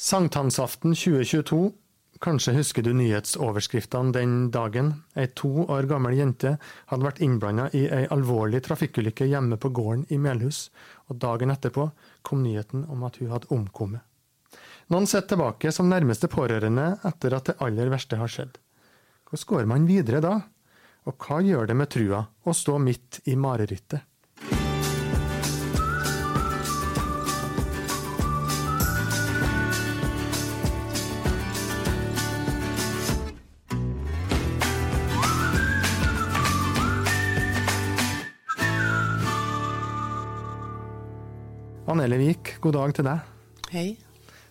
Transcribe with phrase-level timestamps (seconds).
[0.00, 1.72] Sankthansaften 2022.
[2.20, 4.92] Kanskje husker du nyhetsoverskriftene den dagen.
[5.18, 6.52] Ei to år gammel jente
[6.92, 10.68] hadde vært innblanda i ei alvorlig trafikkulykke hjemme på gården i Melhus,
[11.10, 11.88] og dagen etterpå
[12.22, 14.06] kom nyheten om at hun hadde omkommet.
[14.94, 18.54] Noen sitter tilbake som nærmeste pårørende etter at det aller verste har skjedd.
[19.26, 20.36] Hvordan går man videre da?
[21.10, 24.06] Og hva gjør det med trua å stå midt i marerittet?
[41.88, 43.28] Annele Vik, god dag til deg.
[43.72, 43.86] Hei.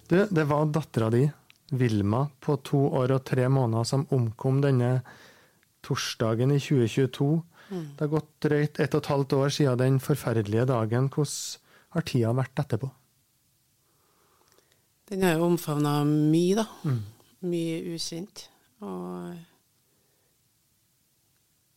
[0.09, 1.19] Du, det var dattera di,
[1.77, 5.03] Vilma, på to år og tre måneder, som omkom denne
[5.85, 7.27] torsdagen i 2022.
[7.67, 7.83] Mm.
[7.93, 11.11] Det har gått drøyt ett og et halvt år siden den forferdelige dagen.
[11.13, 12.89] Hvordan har tida vært etterpå?
[15.13, 16.65] Den har jo omfavna mye, da.
[16.89, 17.03] Mm.
[17.53, 18.47] Mye ukjent.
[18.81, 19.37] Og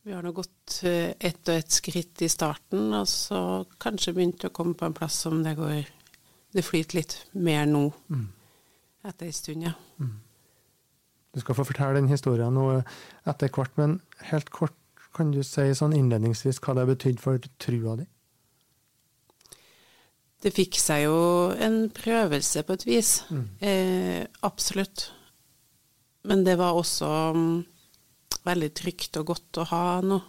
[0.03, 4.47] vi har nå gått eh, ett og ett skritt i starten, og så kanskje begynt
[4.47, 5.89] å komme på en plass som det går
[6.51, 8.25] Det flyter litt mer nå, mm.
[9.06, 9.75] etter ei stund, ja.
[10.03, 10.17] Mm.
[11.31, 12.65] Du skal få fortelle den historien nå
[13.28, 14.01] etter hvert, men
[14.33, 14.75] helt kort
[15.15, 18.06] kan du si sånn innledningsvis hva det har betydd for trua di?
[20.41, 21.19] Det fikk seg jo
[21.61, 23.11] en prøvelse på et vis.
[23.28, 23.47] Mm.
[23.61, 25.11] Eh, absolutt.
[26.25, 27.11] Men det var også
[28.47, 30.23] veldig trygt og godt å ha noe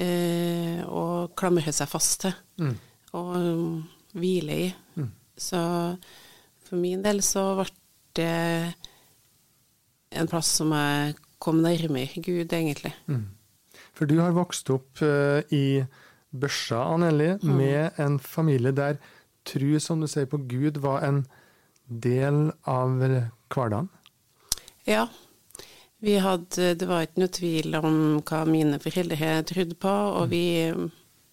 [0.00, 2.74] eh, å klamre seg fast til mm.
[3.18, 3.76] og um,
[4.16, 4.68] hvile i.
[4.98, 5.10] Mm.
[5.36, 5.60] Så
[6.64, 7.68] for min del så ble
[8.14, 8.34] det
[10.14, 12.94] en plass som jeg kom nærmere Gud, egentlig.
[13.10, 13.26] Mm.
[13.94, 15.82] For du har vokst opp uh, i
[16.34, 17.50] Børsa, Anneli, mm.
[17.58, 18.98] med en familie der
[19.46, 21.24] tru, som du sier, på Gud var en
[21.86, 23.90] del av hverdagen?
[24.88, 25.06] Ja,
[26.04, 30.44] vi hadde, det var ikke noe tvil om hva mine foreldre trodde på, og vi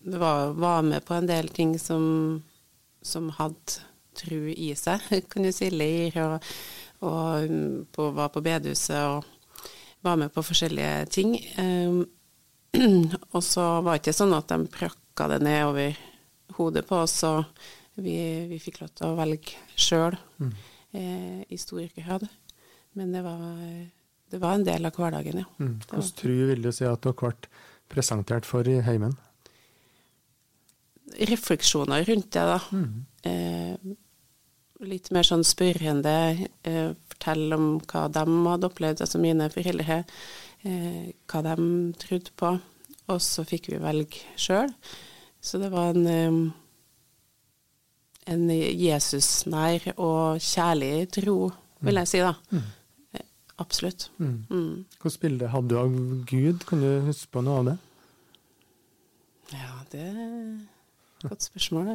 [0.05, 2.41] var, var, med på en del ting som,
[3.03, 3.81] som hadde
[4.17, 5.69] tro i seg, kan du si.
[5.73, 6.47] Leir og,
[7.07, 7.53] og
[7.91, 9.27] på, var på bedehuset og
[10.01, 11.35] var med på forskjellige ting.
[11.59, 12.05] Um,
[13.35, 15.99] og så var det ikke sånn at de prakka det ned over
[16.57, 17.41] hodet på oss, så
[17.99, 18.15] vi,
[18.49, 20.53] vi fikk lov til å velge sjøl mm.
[20.95, 22.25] eh, i stor grad.
[22.97, 23.49] Men det var
[24.31, 25.49] det var en del av hverdagen, ja.
[25.59, 25.75] Mm.
[25.87, 27.51] Hvordan tru vil du si at dere ble
[27.91, 29.17] presentert for i heimen?
[31.27, 32.59] Refleksjoner rundt det, da.
[32.71, 33.01] Mm.
[33.27, 33.91] Eh,
[34.87, 36.15] litt mer sånn spørrende.
[36.63, 40.01] Eh, fortelle om hva de hadde opplevd, altså mine foreldre.
[40.63, 42.55] Eh, hva de trodde på.
[43.11, 44.71] Og så fikk vi velge sjøl.
[45.41, 46.51] Så det var en, eh,
[48.31, 52.35] en Jesus-nær og kjærlig tro, vil jeg si, da.
[52.51, 52.69] Mm.
[53.61, 54.09] Absolutt.
[54.17, 54.45] Mm.
[54.49, 54.85] Mm.
[55.01, 55.97] Hvilket bilde hadde du av
[56.29, 56.65] Gud?
[56.69, 57.77] Kan du huske på noe av det?
[59.51, 61.91] Ja, det er et godt spørsmål.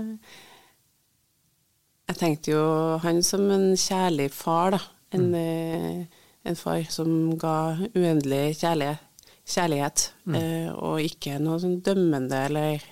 [2.07, 2.63] Jeg tenkte jo
[3.03, 4.83] han som en kjærlig far, da.
[5.17, 5.35] En, mm.
[5.41, 7.57] Eh, en far som ga
[7.95, 9.03] uendelig kjærlighet.
[9.47, 10.35] kjærlighet mm.
[10.35, 12.83] eh, og ikke noe sånn dømmende eller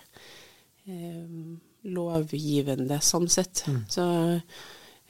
[0.87, 1.25] eh,
[1.95, 3.65] lovgivende, sånn sett.
[3.67, 3.81] Mm.
[3.91, 4.05] Så,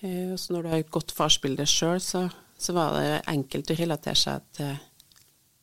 [0.00, 2.26] eh, når du har et godt farsbilde sjøl, så
[2.58, 4.74] så var det enkelt å relatere seg til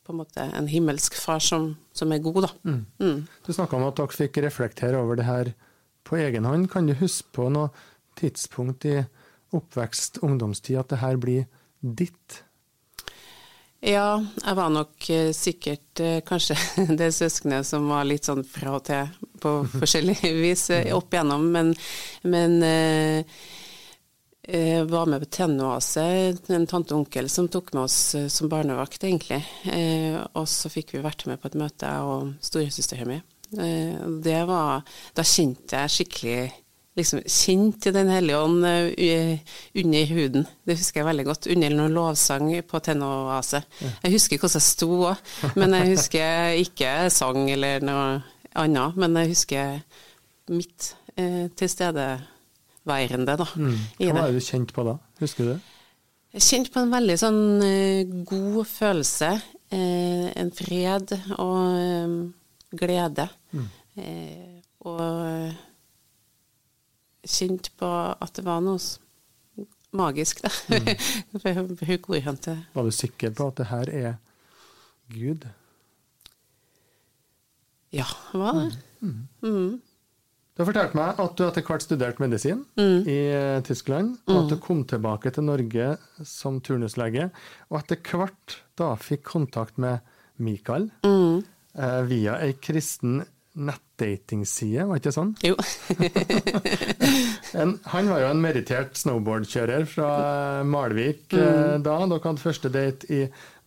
[0.02, 2.52] på en måte en himmelsk far som, som er god, da.
[2.66, 2.86] Mm.
[3.00, 3.20] Mm.
[3.46, 5.54] Du snakka om at dere fikk reflektere over det her
[6.08, 6.70] på egen hånd.
[6.72, 7.70] Kan du huske på noe
[8.20, 8.98] tidspunkt i
[9.56, 11.46] oppvekst, ungdomstid, at det her blir
[11.82, 12.42] ditt?
[13.82, 16.58] Ja, jeg var nok eh, sikkert eh, kanskje
[17.00, 19.10] det søskenet som var litt sånn fra og til
[19.42, 21.74] på forskjellig vis eh, opp igjennom, men,
[22.22, 22.60] men
[24.48, 26.06] eh, jeg var med på Tennoase,
[26.54, 29.42] en tante og onkel som tok med oss eh, som barnevakt, egentlig.
[29.70, 33.22] Eh, og så fikk vi vært med på et møte, jeg og storesøstera mi.
[33.60, 34.86] Eh, det var
[35.18, 36.42] Da kjente jeg skikkelig
[36.96, 40.46] liksom kjente Den hellige ånd under huden.
[40.68, 41.48] Det husker jeg veldig godt.
[41.54, 43.64] Under noen lovsang på Tennoase.
[44.04, 48.06] Jeg husker hvordan jeg sto òg, men jeg husker ikke sang eller noe
[48.60, 49.00] annet.
[49.00, 49.80] Men jeg husker
[50.52, 51.72] mitt eh, til
[52.82, 53.46] stede værende, da.
[53.56, 53.78] Mm.
[53.98, 54.98] Hva var det du kjente på da?
[55.20, 55.60] Husker du det?
[56.34, 59.42] Jeg kjente på en veldig sånn uh, god følelse.
[59.72, 61.58] Uh, en fred og
[62.06, 62.34] um,
[62.72, 63.28] glede.
[63.52, 63.70] Mm.
[64.88, 65.52] og
[67.28, 68.80] kjente på at det var noe
[69.92, 70.50] magisk, da.
[70.72, 70.88] Mm.
[72.74, 74.14] var du sikker på at det her er
[75.12, 75.44] Gud?
[77.92, 78.80] Ja, var det.
[79.02, 79.28] Mm.
[79.44, 79.82] mm.
[80.52, 82.98] Du har fortalt meg at du etter hvert studerte medisin mm.
[83.08, 84.64] i eh, Tyskland, og at du mm.
[84.66, 85.94] kom tilbake til Norge
[86.28, 87.30] som turnuslege,
[87.72, 90.04] og etter hvert da fikk kontakt med
[90.44, 91.38] Mikael mm.
[91.80, 93.22] eh, via ei kristen
[93.52, 95.32] nettdatingside, var ikke sånn?
[95.44, 95.56] Jo.
[97.62, 100.10] en, han var jo en merittert snowboardkjører fra
[100.68, 101.40] Malvik mm.
[101.40, 101.96] eh, da.
[102.08, 103.22] Dere hadde første date i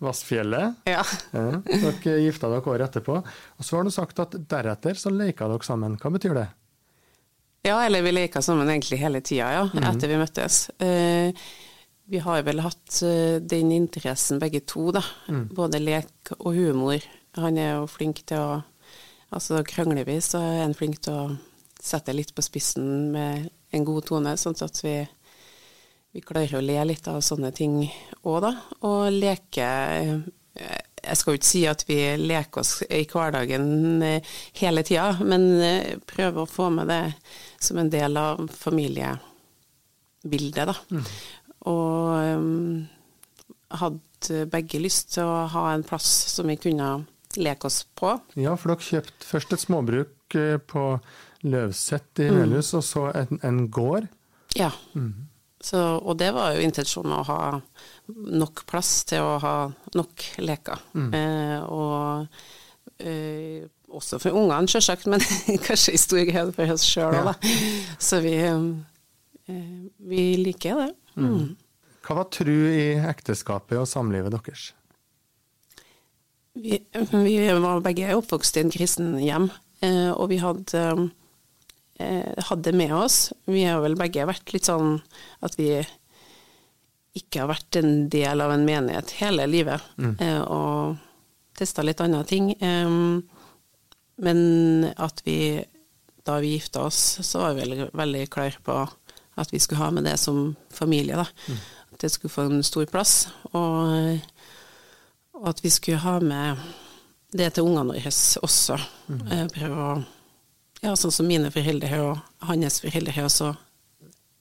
[0.05, 0.85] Vassfjellet.
[0.89, 1.05] Ja.
[1.33, 3.21] eh, Dere gifta dere året etterpå.
[3.21, 5.97] Og så har du sagt at deretter så leka dere sammen.
[6.01, 6.49] Hva betyr det?
[7.65, 9.85] Ja, eller vi leka sammen egentlig hele tida, ja, mm.
[9.89, 10.59] etter vi møttes.
[10.85, 11.45] Eh,
[12.13, 15.01] vi har vel hatt uh, den interessen begge to, da.
[15.33, 15.47] Mm.
[15.57, 17.01] Både lek og humor.
[17.41, 18.63] Han er jo flink til å
[19.35, 21.23] Altså krangler vi, så er han flink til å
[21.83, 24.93] sette litt på spissen med en god tone, sånn at vi
[26.15, 27.81] vi klarer å le litt av sånne ting
[28.23, 28.53] òg, da.
[28.87, 29.67] Og leke
[31.05, 33.67] Jeg skal jo ikke si at vi leker oss i hverdagen
[34.05, 34.23] eh,
[34.61, 37.05] hele tida, men eh, prøver å få med det
[37.63, 40.77] som en del av familiebildet, da.
[40.91, 41.05] Mm.
[41.65, 42.89] Og um,
[43.81, 46.89] hadde begge lyst til å ha en plass som vi kunne
[47.41, 48.09] leke oss på.
[48.39, 50.35] Ja, for dere kjøpte først et småbruk
[50.69, 50.83] på
[51.45, 52.79] Løvset i Melhus, mm.
[52.79, 54.05] og så en, en gård.
[54.57, 54.71] Ja.
[54.95, 55.15] Mm.
[55.65, 57.41] Så, og det var jo intensjonen å ha
[58.07, 59.55] nok plass til å ha
[59.97, 60.83] nok leker.
[60.93, 61.09] Mm.
[61.17, 62.27] Eh, og
[63.01, 63.65] eh,
[63.95, 65.23] også for ungene, selvsagt, men
[65.67, 67.53] kanskje i stor grad for oss sjøl òg, da.
[68.03, 69.59] Så vi, eh,
[70.11, 70.91] vi liker det.
[71.17, 71.29] Mm.
[71.29, 71.53] mm.
[72.05, 74.75] Hva var tru i ekteskapet og samlivet deres?
[76.55, 76.77] Vi,
[77.11, 79.49] vi var begge oppvokst i en kristen hjem,
[79.81, 80.83] eh, og vi hadde
[81.99, 83.33] eh, hadde med oss.
[83.49, 84.99] Vi har vel begge vært litt sånn
[85.45, 85.81] at vi
[87.15, 90.17] ikke har vært en del av en menighet hele livet, mm.
[90.19, 90.97] eh, og
[91.55, 92.51] testa litt andre ting.
[92.59, 92.97] Eh,
[94.25, 94.41] men
[94.97, 95.39] at vi,
[96.27, 98.83] da vi gifta oss, så var vi veldig, veldig klare på
[99.35, 101.27] at vi skulle ha med det som familie, da.
[101.49, 101.63] Mm.
[101.95, 103.15] At det skulle få en stor plass.
[103.51, 104.19] Og,
[105.35, 106.63] og at vi skulle ha med
[107.35, 108.15] det til ungene våre
[108.47, 108.79] også.
[109.11, 109.25] Mm.
[109.27, 109.95] Eh, prøve å
[110.85, 113.55] ja, sånn som mine foreldre og hans foreldre også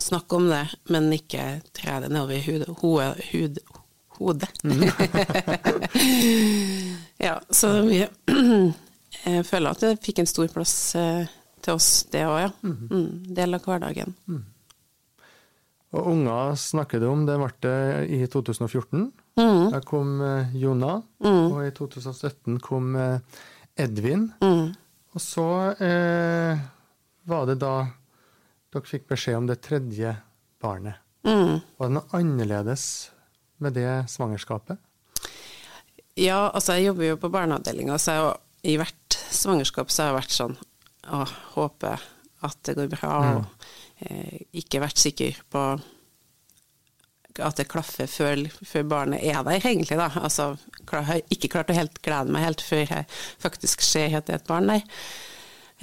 [0.04, 2.66] snakke om det, men ikke tre det nedover i hud,
[3.32, 3.60] hud,
[4.20, 4.50] hodet.
[4.64, 4.84] Mm.
[7.28, 8.04] ja, så vi
[9.24, 11.30] jeg føler at det fikk en stor plass eh,
[11.64, 12.52] til oss, det òg, ja.
[12.66, 12.90] Mm.
[12.90, 14.16] Mm, del av hverdagen.
[14.28, 14.44] Mm.
[15.94, 17.78] Og unger snakker du om, det ble det
[18.18, 19.12] i 2014.
[19.40, 19.66] Mm.
[19.74, 21.44] Da kom eh, Jona, mm.
[21.54, 23.44] og i 2017 kom eh,
[23.80, 24.28] Edvin.
[24.42, 24.74] Mm.
[25.14, 25.48] Og så
[25.78, 26.64] eh,
[27.30, 27.76] var det da
[28.74, 30.16] dere fikk beskjed om det tredje
[30.64, 31.00] barnet.
[31.28, 31.62] Mm.
[31.78, 32.88] Var det noe annerledes
[33.64, 34.82] med det svangerskapet?
[36.20, 38.34] Ja, altså jeg jobber jo på barneavdelinga, så jeg,
[38.74, 40.56] i hvert svangerskap så har jeg vært sånn
[41.10, 41.24] å,
[41.56, 41.96] håpe
[42.44, 43.40] at det går bra, mm.
[43.40, 45.66] og eh, ikke vært sikker på
[47.42, 49.98] at det klaffer før, før, barnet er der, egentlig.
[49.98, 50.12] da.
[50.22, 50.52] Altså,
[50.84, 53.08] jeg har ikke klart å helt glede meg helt før jeg
[53.42, 54.84] faktisk ser at det er et barn der.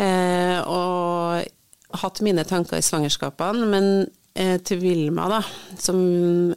[0.01, 1.43] Eh, og
[2.03, 3.91] hatt mine tanker i svangerskapene, men
[4.35, 5.41] eh, til Vilma, da,
[5.81, 6.01] som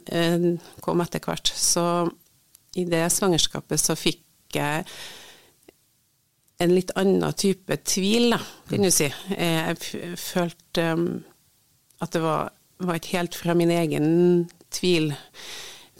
[0.06, 0.48] eh,
[0.84, 2.06] kom etter hvert, så
[2.78, 4.22] i det svangerskapet så fikk
[4.54, 4.86] jeg
[6.62, 8.40] en litt annen type tvil, da,
[8.70, 9.08] kan du si.
[9.36, 11.06] Eh, jeg følte um,
[12.02, 12.52] at det var,
[12.84, 14.06] var et helt fra min egen
[14.74, 15.12] tvil.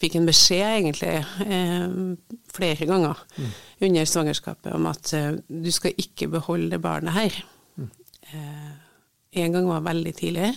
[0.00, 1.16] Fikk en beskjed, egentlig,
[1.46, 3.50] eh, flere ganger mm.
[3.88, 7.38] under svangerskapet om at eh, du skal ikke beholde det barnet her.
[7.78, 7.90] Mm.
[8.30, 8.72] Eh,
[9.34, 10.50] en gang var veldig tidlig,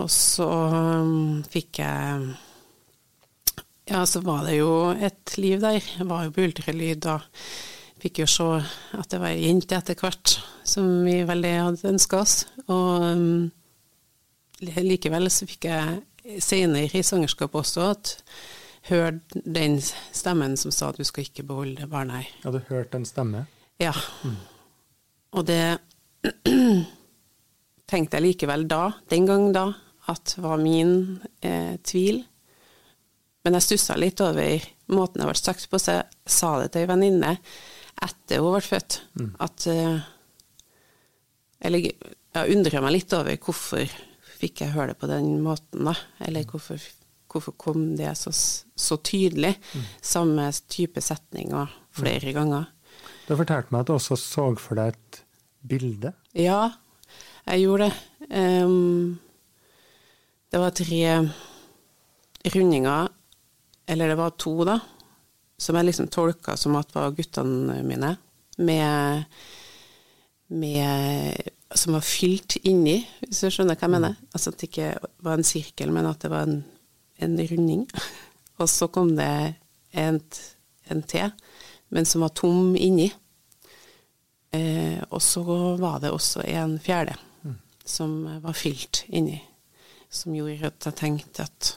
[0.00, 2.32] og så um, fikk jeg
[3.90, 5.80] Ja, så var det jo et liv der.
[5.82, 7.26] Jeg var jo på ultralyd og
[8.02, 8.46] fikk jo se
[8.96, 12.36] at det var ei jente etter hvert, som vi veldig hadde ønska oss.
[12.68, 13.50] Og um,
[14.62, 18.14] likevel så fikk jeg senere i svangerskapet også at
[18.88, 22.32] hørte den stemmen som sa at du skal ikke beholde barnet her.
[22.44, 23.44] Ja, du hørte en stemme?
[23.82, 23.94] Ja.
[24.24, 24.38] Mm.
[25.32, 25.78] Og det
[27.92, 29.66] tenkte jeg likevel da, den gang da,
[30.10, 32.22] at var min eh, tvil.
[33.44, 36.84] Men jeg stussa litt over måten det ble sagt på, så jeg sa det til
[36.84, 37.36] ei venninne
[38.02, 38.98] etter hun ble født.
[39.18, 39.30] Mm.
[39.44, 40.08] At eh,
[41.62, 43.86] Eller jeg undra meg litt over hvorfor
[44.42, 45.94] fikk jeg høre det på den måten, da?
[46.26, 46.80] Eller hvorfor,
[47.30, 49.54] hvorfor kom det så, så tydelig?
[49.74, 49.84] Mm.
[50.02, 52.36] Samme type setninger flere mm.
[52.38, 52.70] ganger.
[53.28, 55.22] Du fortalte meg at du også så for deg et
[55.62, 56.10] bilde?
[56.34, 56.72] Ja,
[57.46, 57.94] jeg gjorde det.
[58.64, 59.18] Um,
[60.52, 61.30] det var tre
[62.54, 63.08] rundinger,
[63.86, 64.76] eller det var to, da,
[65.58, 68.16] som jeg liksom tolka som at var guttene mine,
[68.58, 69.24] med,
[70.52, 74.20] med som var fylt inni, hvis du skjønner hva jeg mener.
[74.34, 74.92] Altså at det ikke
[75.24, 76.60] var en sirkel, men at det var en,
[77.22, 77.86] en runding.
[78.60, 79.32] Og så kom det
[79.96, 80.20] en,
[80.92, 81.32] en til,
[81.88, 83.08] men som var tom inni.
[84.52, 85.40] Eh, og så
[85.80, 87.31] var det også en fjerde mm.
[87.84, 89.40] Som var fylt inni,
[90.12, 91.76] som gjorde at jeg tenkte at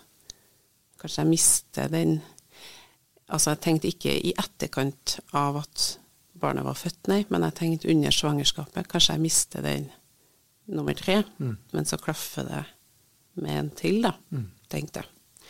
[1.01, 2.21] kanskje jeg mister den
[3.25, 5.83] Altså, jeg tenkte ikke i etterkant av at
[6.37, 8.85] barnet var født, nei, men jeg tenkte under svangerskapet.
[8.91, 9.87] Kanskje jeg mister den
[10.69, 11.55] nummer tre, mm.
[11.73, 12.61] men så klaffer det
[13.41, 14.45] med en til, da, mm.
[14.69, 15.49] tenkte jeg.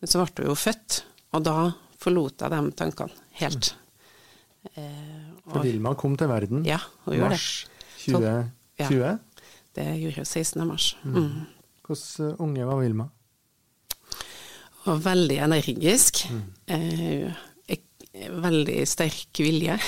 [0.00, 1.02] Men så ble hun jo født,
[1.36, 1.56] og da
[2.00, 3.72] forlot jeg de tankene helt.
[3.74, 4.70] Mm.
[4.80, 6.76] Eh, For Vilma kom til verden ja,
[7.06, 7.46] mars
[8.02, 8.26] 2020?
[8.80, 9.14] Ja,
[9.78, 10.66] det gjorde hun 16.
[10.68, 10.96] mars.
[11.04, 11.16] Mm.
[11.16, 11.46] mm.
[11.86, 13.08] Hvordan eh, unge var Vilma?
[14.88, 16.24] Og veldig energisk.
[16.30, 16.42] Mm.
[16.66, 17.46] Eh,
[18.12, 19.78] veldig sterk vilje.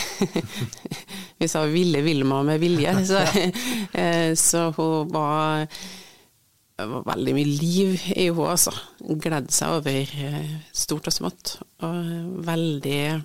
[1.39, 3.19] Vi sa 'ville Vilma med vilje', så,
[3.99, 5.67] eh, så hun var,
[6.79, 8.73] var veldig mye liv i henne, altså.
[9.01, 11.57] Gledde seg over eh, stort og smått.
[11.83, 13.23] Og veldig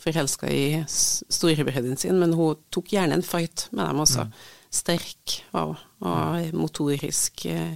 [0.00, 4.24] forelska i storebrødrene sine, men hun tok gjerne en fight med dem også.
[4.24, 4.32] Mm.
[4.70, 5.74] Sterk og,
[6.06, 7.46] og motorisk.
[7.50, 7.74] Eh,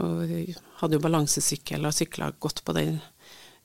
[0.00, 0.30] og
[0.80, 2.94] hadde jo balansesykkel og sykla godt på den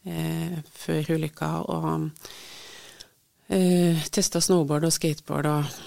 [0.03, 1.51] eh, før ulykka.
[1.71, 2.09] Og
[3.47, 5.77] eh, testa snowboard og skateboard og,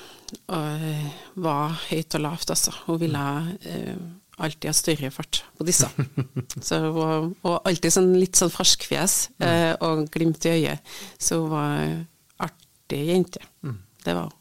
[0.55, 1.11] og eh,
[1.45, 2.75] var høyt og lavt, altså.
[2.87, 3.27] Hun ville
[3.69, 4.01] eh,
[4.39, 5.91] alltid ha større fart på disse.
[6.69, 10.97] Så, og, og alltid sånn litt sånn ferskfjes eh, og glimt i øyet.
[11.21, 13.45] Så hun var artig jente.
[13.67, 13.81] Mm.
[14.05, 14.38] Det var hun.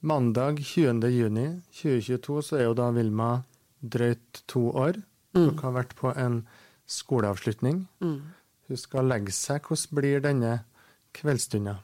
[0.00, 3.42] Mandag 20.6.2022 så er jo da Vilma
[3.80, 4.96] drøyt to år.
[5.36, 5.60] Dere mm.
[5.60, 6.40] har vært på en
[6.90, 7.82] skoleavslutning.
[8.00, 8.18] Mm.
[8.70, 9.66] Hun skal legge seg.
[9.66, 10.52] Hvordan blir denne
[11.16, 11.76] kveldsstunda?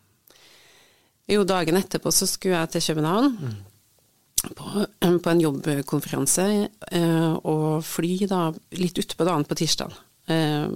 [1.28, 3.37] Jo, dagen etterpå så skulle jeg til København.
[3.37, 3.56] Mm.
[4.56, 6.46] På, på, en jobbkonferanse,
[6.94, 8.40] eh, og fly da
[8.78, 9.96] litt utpå dagen på tirsdag.
[10.30, 10.68] Eh,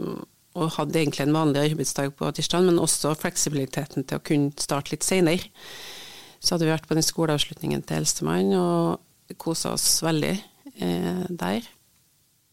[0.58, 4.96] og hadde egentlig en vanlig arbeidsdag på tirsdag, men også fleksibiliteten til å kunne starte
[4.96, 5.52] litt seinere.
[6.40, 10.32] Så hadde vi vært på den skoleavslutningen til eldstemann og kosa oss veldig
[10.80, 11.68] eh, der.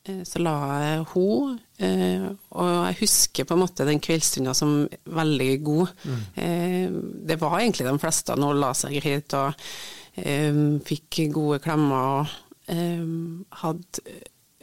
[0.07, 2.25] Eh, så la jeg henne, eh,
[2.55, 4.79] og jeg husker på en måte den kveldsstunda som
[5.19, 5.93] veldig god.
[6.03, 6.23] Mm.
[6.43, 6.97] Eh,
[7.31, 9.69] det var egentlig de fleste nå la seg greit og
[10.17, 12.31] fikk gode klemmer og
[13.59, 14.15] hadde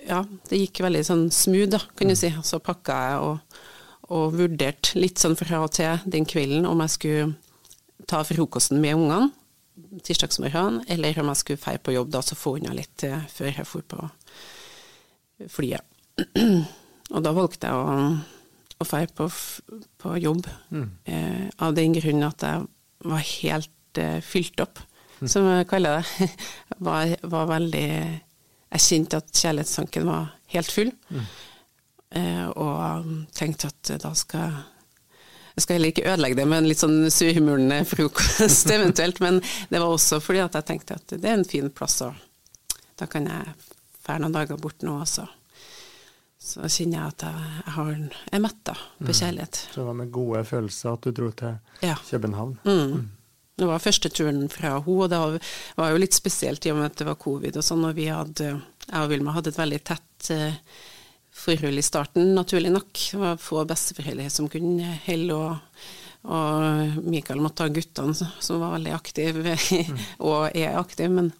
[0.05, 0.19] Ja,
[0.51, 2.19] det gikk veldig sånn smooth, da, kan du mm.
[2.19, 2.31] si.
[2.43, 3.61] Så pakka jeg og,
[4.19, 7.29] og vurderte litt sånn fra og til den kvelden om jeg skulle
[8.11, 9.33] ta frokosten med ungene
[10.07, 13.67] tirsdagsmorgenen, eller om jeg skulle feire på jobb da, så få unna litt før jeg
[13.67, 14.09] dro på
[15.51, 15.83] flyet.
[17.15, 17.95] Og da valgte jeg å,
[18.81, 19.29] å feire på,
[20.01, 20.87] på, jobb, mm.
[21.11, 22.67] eh, av den grunn at jeg
[23.05, 24.81] var helt eh, fylt opp,
[25.21, 25.27] mm.
[25.31, 26.29] som jeg kaller det.
[26.89, 31.27] var, var, veldig Jeg kjente at kjærlighetstanken var helt full, mm.
[32.21, 34.63] eh, og tenkte at da skal jeg
[35.55, 39.39] jeg skal heller ikke ødelegge det med en litt sånn surmulende frokost eventuelt, men
[39.71, 43.07] det var også fordi at jeg tenkte at det er en fin plass, og da
[43.11, 43.55] kan jeg
[44.05, 45.27] drar noen dager bort nå også,
[46.45, 47.93] så kjenner jeg at jeg, har,
[48.35, 49.19] er metta på mm.
[49.21, 49.61] kjærlighet.
[49.71, 51.55] Så det var med gode følelser at du dro til
[51.87, 51.95] ja.
[52.11, 52.59] København?
[52.67, 52.97] Mm.
[52.99, 53.07] Mm.
[53.55, 55.23] Det var første turen fra henne, og det
[55.79, 58.11] var jo litt spesielt i og med at det var covid og sånn, og vi
[58.11, 58.51] hadde,
[58.89, 60.59] jeg og Vilma hadde et veldig tett eh,
[61.45, 62.91] forhold i starten, naturlig nok.
[63.13, 65.81] Det var få besteforeldre som kunne holde, og,
[66.35, 70.05] og Mikael måtte ha guttene, som var veldig aktive, mm.
[70.29, 71.33] og er aktive, men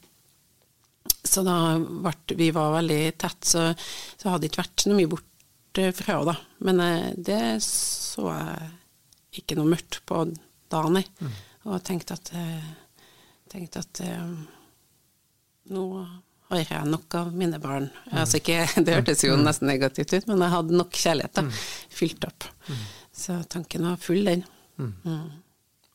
[1.25, 3.69] så da ble vi var veldig tett, så,
[4.21, 5.31] så hadde det ikke vært noe mye bort
[5.75, 6.37] fra henne, da.
[6.69, 10.21] Men eh, det så jeg ikke noe mørkt på
[10.71, 11.05] da, nei.
[11.21, 11.33] Mm.
[11.71, 12.69] Og tenkte at, eh,
[13.51, 14.29] tenkte at eh,
[15.75, 15.85] nå
[16.51, 17.89] har jeg nok av mine barn.
[18.11, 18.19] Mm.
[18.23, 19.47] Altså ikke, det hørtes jo mm.
[19.47, 21.65] nesten negativt ut, men jeg hadde nok kjærlighet da, mm.
[22.01, 22.49] fylt opp.
[22.69, 22.85] Mm.
[23.25, 24.45] Så tanken var full, den.
[24.79, 25.43] Mm.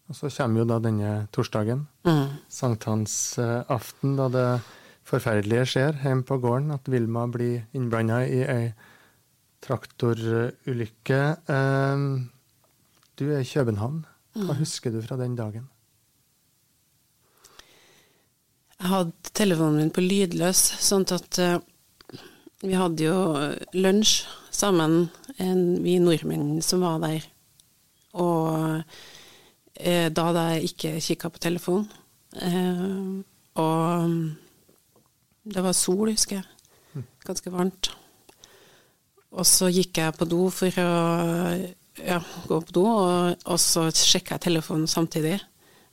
[0.09, 2.27] Og så kommer jo da denne torsdagen, mm.
[2.49, 4.47] sankthansaften, da det
[5.09, 8.63] forferdelige skjer hjemme på gården, at Vilma blir innblanda i ei
[9.65, 11.21] traktorulykke.
[11.51, 12.29] Ehm,
[13.19, 14.05] du er i København.
[14.37, 14.59] Hva mm.
[14.61, 15.67] husker du fra den dagen?
[18.79, 21.57] Jeg hadde telefonen min på lydløs, sånn at uh,
[22.63, 23.17] vi hadde jo
[23.75, 24.21] lunsj
[24.55, 27.25] sammen, en, vi nordmenn som var der.
[28.15, 31.89] Og uh, da hadde jeg ikke kikka på telefonen.
[32.39, 33.19] Uh,
[33.59, 34.15] og
[35.49, 37.03] det var sol, husker jeg.
[37.27, 37.91] Ganske varmt.
[39.35, 40.89] Og så gikk jeg på do for å
[41.99, 45.35] ja, gå på do, og, og så sjekka jeg telefonen samtidig.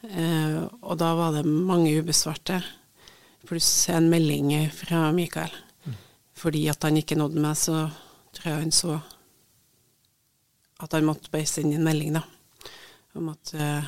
[0.04, 2.60] Eh, og da var det mange ubesvarte
[3.46, 5.52] pluss en melding fra Mikael.
[6.36, 7.86] Fordi at han ikke nådde meg, så
[8.36, 8.98] tror jeg han så
[10.84, 12.20] at han måtte bare sende en melding, da.
[13.16, 13.86] Om at uh,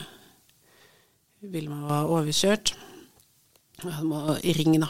[1.53, 2.73] Vilma var overkjørt.
[3.83, 4.88] Han må ringe, da.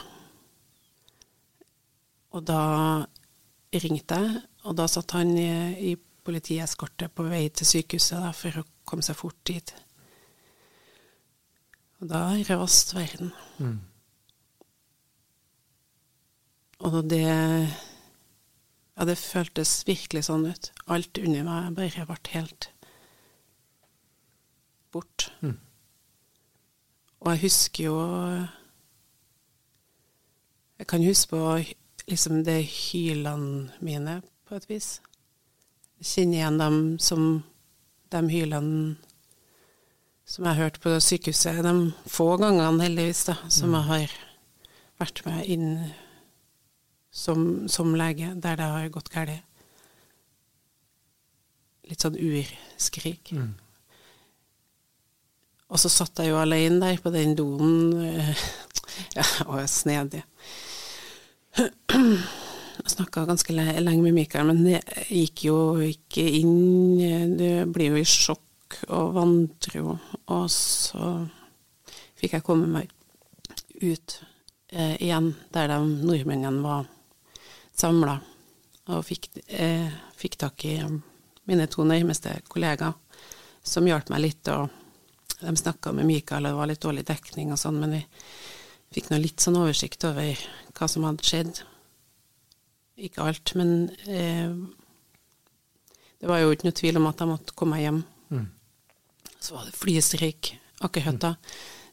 [2.38, 2.60] Og da
[3.74, 5.50] ringte jeg, og da satt han i,
[5.90, 9.74] i politieskorte på vei til sykehuset da, for å komme seg fort dit.
[11.98, 13.32] Og da raste verden.
[13.58, 13.78] Mm.
[16.78, 17.24] Og det
[18.98, 20.72] Ja, det føltes virkelig sånn ut.
[20.90, 22.70] Alt under meg bare ble helt
[24.90, 25.28] bort.
[25.40, 25.58] Mm.
[27.20, 27.98] Og jeg husker jo
[30.78, 31.74] Jeg kan huske på
[32.08, 35.00] liksom det hylene mine, på et vis.
[35.98, 37.24] Jeg kjenner igjen dem som
[38.14, 38.96] de hylene
[40.28, 41.74] som jeg har hørt på sykehuset de
[42.10, 44.16] få gangene, heldigvis, da, som jeg har
[45.00, 45.68] vært med inn
[47.14, 49.40] som, som lege, der det har gått galt.
[51.88, 53.32] Litt sånn urskrik.
[53.32, 53.54] Mm.
[55.72, 57.96] Og så satt jeg jo alene der på den doen.
[58.04, 58.44] eh,
[59.16, 60.24] Ja, og snedig.
[61.56, 61.70] Jeg
[62.94, 67.38] snakka ganske lenge med Mikael, men det gikk jo ikke inn.
[67.38, 68.47] Du blir jo i sjokk
[68.88, 69.96] og vantro.
[70.34, 71.12] Og så
[72.18, 72.92] fikk jeg komme meg
[73.78, 74.18] ut
[74.72, 76.88] eh, igjen, der de nordmennene var
[77.78, 78.18] samla,
[78.88, 80.74] og fikk, eh, fikk tak i
[81.48, 82.96] mine to nærmeste kollegaer,
[83.62, 84.48] som hjalp meg litt.
[84.48, 84.68] og
[85.40, 88.02] De snakka med Mikael, og det var litt dårlig dekning og sånn, men vi
[88.96, 91.62] fikk nå litt sånn oversikt over hva som hadde skjedd.
[92.98, 94.50] Ikke alt, men eh,
[96.18, 98.00] det var jo ikke noe tvil om at jeg måtte komme meg hjem.
[98.34, 98.46] Mm.
[99.40, 100.54] Så var det flystreik
[101.18, 101.34] da.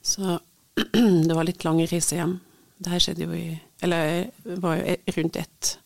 [0.02, 0.40] Så
[1.28, 2.40] det var litt lang reise hjem.
[2.78, 5.78] Det her skjedde jo i Eller var jo rundt ett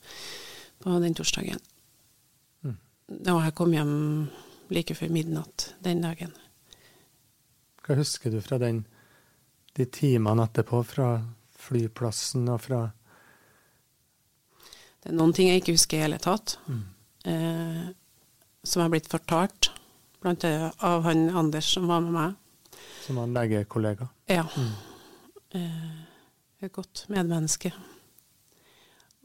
[0.79, 1.59] på den torsdagen.
[2.63, 2.77] Mm.
[3.33, 3.95] Og jeg kom hjem
[4.69, 6.31] like før midnatt den dagen.
[7.83, 8.83] Hva husker du fra den,
[9.75, 11.09] de timene etterpå, fra
[11.59, 12.83] flyplassen og fra
[14.99, 16.83] Det er noen ting jeg ikke husker i hele tatt, Mm.
[17.25, 17.83] eh,
[18.63, 19.71] som er blitt fortalt,
[20.21, 22.33] blant annet av han Anders som var med meg.
[23.05, 24.07] som var en legekollega?
[24.29, 24.45] Ja.
[25.51, 25.93] Eh,
[26.61, 27.71] et godt medmenneske.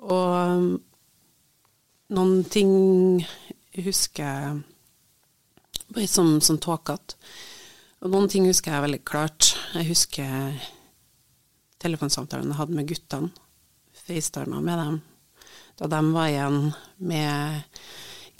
[0.05, 0.69] Og um,
[2.15, 3.25] noen ting
[3.75, 4.63] husker jeg
[5.95, 7.19] bare som, som tåkete.
[8.05, 9.55] Og noen ting husker jeg veldig klart.
[9.75, 10.59] Jeg husker
[11.81, 13.33] telefonsamtalen jeg hadde med guttene.
[14.05, 14.97] FaceTima med dem.
[15.81, 16.59] Da de var igjen
[16.99, 17.79] med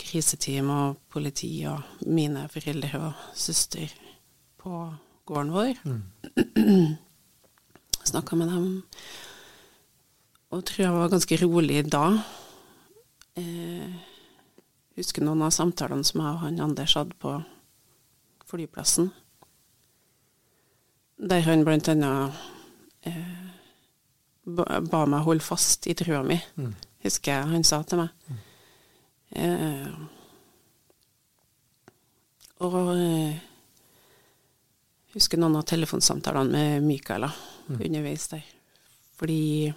[0.05, 3.93] kriseteam og politi og mine foreldre og søster
[4.61, 4.71] på
[5.27, 5.81] gården vår.
[8.05, 8.67] Snakka med dem.
[10.53, 12.05] Og tror jeg var ganske rolig da.
[13.41, 13.95] Eh,
[14.99, 17.33] husker noen av samtalene som jeg og han Anders hadde på
[18.47, 19.09] flyplassen.
[21.19, 22.37] Der han blant annet
[23.09, 23.51] eh,
[24.47, 26.75] ba, ba meg holde fast i trua mi, Mm.
[27.05, 28.09] husker jeg han sa til meg.
[28.31, 28.43] Eh,
[32.65, 33.41] og eh,
[35.15, 37.31] husker noen av telefonsamtalene med Michaela
[37.69, 37.81] mm.
[37.81, 38.45] underveis der.
[39.19, 39.73] Fordi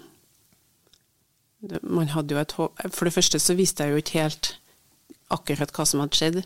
[1.59, 4.51] det, man hadde jo et håp For det første så visste jeg jo ikke helt
[5.33, 6.39] akkurat hva som hadde skjedd.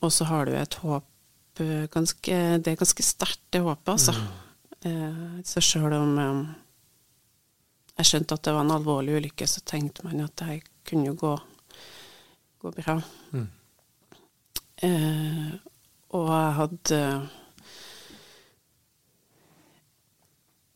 [0.00, 4.14] Og så har du et håp eh, ganske, Det er ganske sterkt, det håpet, altså.
[4.86, 6.52] Eh, så sjøl om eh,
[8.00, 11.18] jeg skjønte at det var en alvorlig ulykke, så tenkte man at det kunne jo
[11.20, 11.34] gå,
[12.60, 12.96] gå bra.
[13.32, 13.46] Mm.
[14.86, 15.52] Eh,
[16.16, 17.00] og jeg hadde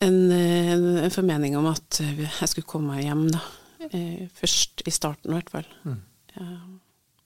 [0.04, 3.42] en, en, en formening om at jeg skulle komme meg hjem, da.
[3.90, 5.68] Eh, først i starten, i hvert fall.
[5.84, 6.00] Mm.
[6.36, 6.62] Eh,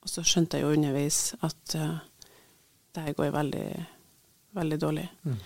[0.02, 2.00] og så skjønte jeg jo underveis at eh,
[2.94, 3.68] det her går veldig,
[4.58, 5.06] veldig dårlig.
[5.28, 5.38] Mm.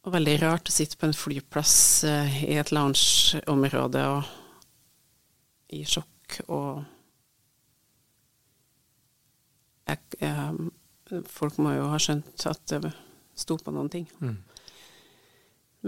[0.00, 1.74] Og veldig rart å sitte på en flyplass
[2.08, 4.30] i et loungeområde og
[5.76, 6.08] i sjokk
[6.48, 6.84] og
[9.90, 10.70] jeg, jeg,
[11.26, 12.92] Folk må jo ha skjønt at det
[13.34, 14.04] sto på noen ting.
[14.22, 14.36] Mm.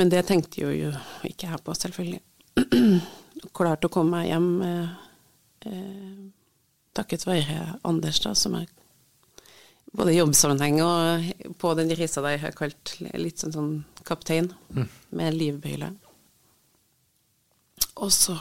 [0.00, 0.90] Men det tenkte jo, jo
[1.28, 2.22] ikke jeg på, selvfølgelig.
[3.57, 6.24] Klarte å komme meg hjem eh,
[6.96, 8.66] takket være Anders, da, som er
[9.92, 13.72] både i jobbsammenheng og på den reisa der jeg har kalt litt sånn, sånn
[14.09, 14.88] kaptein, Mm.
[15.11, 15.92] med livbriller.
[18.00, 18.35] Og så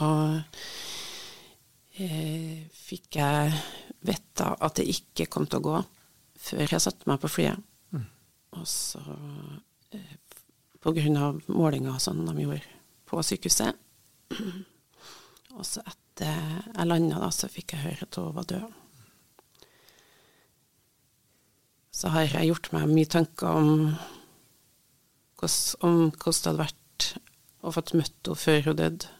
[2.02, 3.52] eh, fikk jeg
[4.02, 5.82] vite at det ikke kom til å gå
[6.42, 7.62] før jeg satte meg på flyet.
[7.94, 8.06] Mm.
[8.58, 9.02] Og så
[9.94, 10.14] eh,
[10.82, 13.78] på grunn av målinger som de gjorde på sykehuset.
[15.58, 18.78] Og så etter jeg landa, da, så fikk jeg høre at hun var død.
[21.92, 23.68] Så har jeg gjort meg mye tanker om
[25.38, 27.08] hvordan, om hvordan det hadde vært
[27.62, 29.12] å fått møtt henne før hun døde,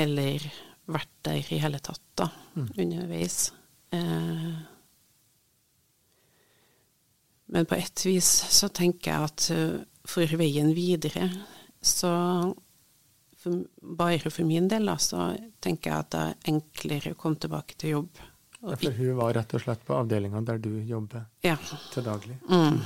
[0.00, 0.48] eller
[0.94, 2.68] vært der i hele tatt, da, mm.
[2.84, 3.38] underveis.
[3.94, 4.50] Eh,
[7.50, 9.78] men på et vis så tenker jeg at eh,
[10.10, 11.28] for veien videre,
[11.80, 12.10] så
[13.40, 15.30] for, bare for min del, da, så
[15.62, 18.24] tenker jeg at det er enklere å komme tilbake til jobb.
[18.60, 21.56] Ja, for hun var rett og slett på avdelinga der du jobber ja.
[21.94, 22.36] til daglig?
[22.50, 22.82] Mm.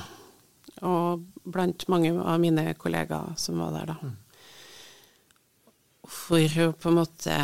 [0.87, 3.97] Og blant mange av mine kollegaer som var der, da.
[3.99, 4.15] Mm.
[6.05, 7.35] For å på en måte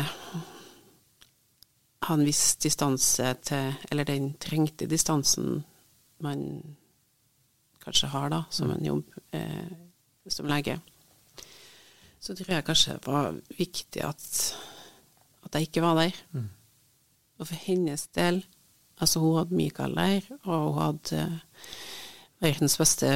[2.12, 5.62] ha en viss distanse til Eller den trengte distansen
[6.22, 6.42] man
[7.82, 8.74] kanskje har da, som mm.
[8.76, 9.70] en jobb eh,
[10.30, 10.76] som lege.
[12.22, 14.26] Så tror jeg kanskje det var viktig at,
[15.42, 16.20] at jeg ikke var der.
[16.30, 16.48] Mm.
[17.38, 18.44] Og for hennes del
[19.02, 21.40] Altså, hun hadde Mikael der, og hun hadde
[22.42, 23.08] verdens beste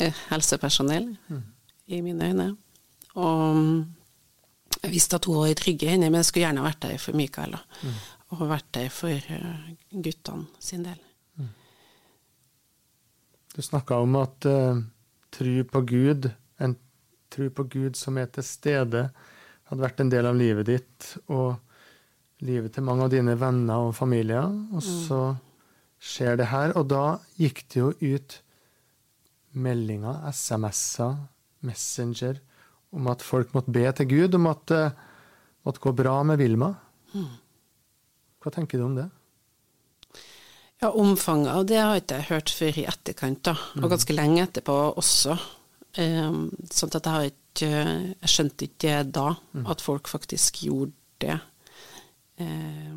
[0.00, 1.42] eh, helsepersonell, mm.
[1.86, 2.46] i mine øyne.
[3.14, 3.60] Og
[4.82, 7.14] jeg visste at hun var i trygge hender, men jeg skulle gjerne vært der for
[7.14, 7.54] Mikael.
[7.82, 8.00] Mm.
[8.32, 11.00] Og der for eh, guttene sin del.
[11.36, 11.50] Mm.
[13.54, 14.80] Du snakka om at uh,
[15.30, 16.76] tro på Gud, en
[17.32, 19.10] tro på Gud som er til stede,
[19.68, 21.12] hadde vært en del av livet ditt.
[21.28, 21.60] og
[22.42, 24.46] livet til mange av dine venner og familier.
[24.46, 24.88] Og mm.
[25.06, 25.20] så
[26.02, 26.74] skjer det her.
[26.78, 28.38] Og da gikk det jo ut
[29.52, 31.18] meldinger, SMS-er,
[31.62, 32.40] Messenger,
[32.92, 34.84] om at folk måtte be til Gud om at det
[35.62, 36.72] måtte gå bra med Vilma.
[37.12, 37.28] Mm.
[38.42, 39.08] Hva tenker du om det?
[40.82, 43.54] Ja, Omfanget av det har jeg ikke hørt før i etterkant, da.
[43.78, 43.90] og mm.
[43.92, 45.36] ganske lenge etterpå også.
[45.92, 49.26] Um, sånn at jeg har ikke Jeg skjønte ikke da,
[49.68, 51.36] at folk faktisk gjorde det.
[52.40, 52.94] Eh,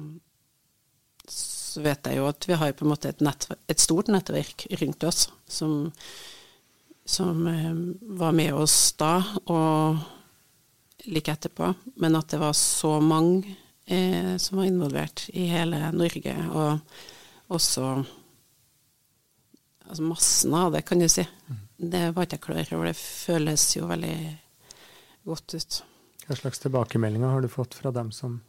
[1.28, 5.04] så vet jeg jo at vi har på en måte et, et stort nettverk rundt
[5.04, 5.92] oss som,
[7.04, 7.76] som eh,
[8.16, 9.18] var med oss da,
[9.52, 10.00] og
[11.12, 11.74] like etterpå.
[12.00, 17.90] Men at det var så mange eh, som var involvert i hele Norge, og også
[19.86, 21.26] altså massen av det, kan du si.
[21.48, 21.62] Mm.
[21.92, 22.90] Det var ikke jeg klar over.
[22.90, 24.18] Det føles jo veldig
[25.30, 25.80] godt ut.
[26.26, 28.40] Hva slags tilbakemeldinger har du fått fra dem som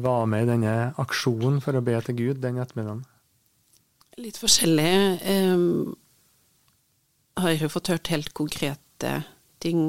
[0.00, 3.04] var med i denne aksjonen for å be til Gud den ettermiddagen?
[4.20, 4.92] Litt forskjellig.
[5.26, 5.94] Um,
[7.40, 9.12] har jo fått hørt helt konkrete
[9.62, 9.84] ting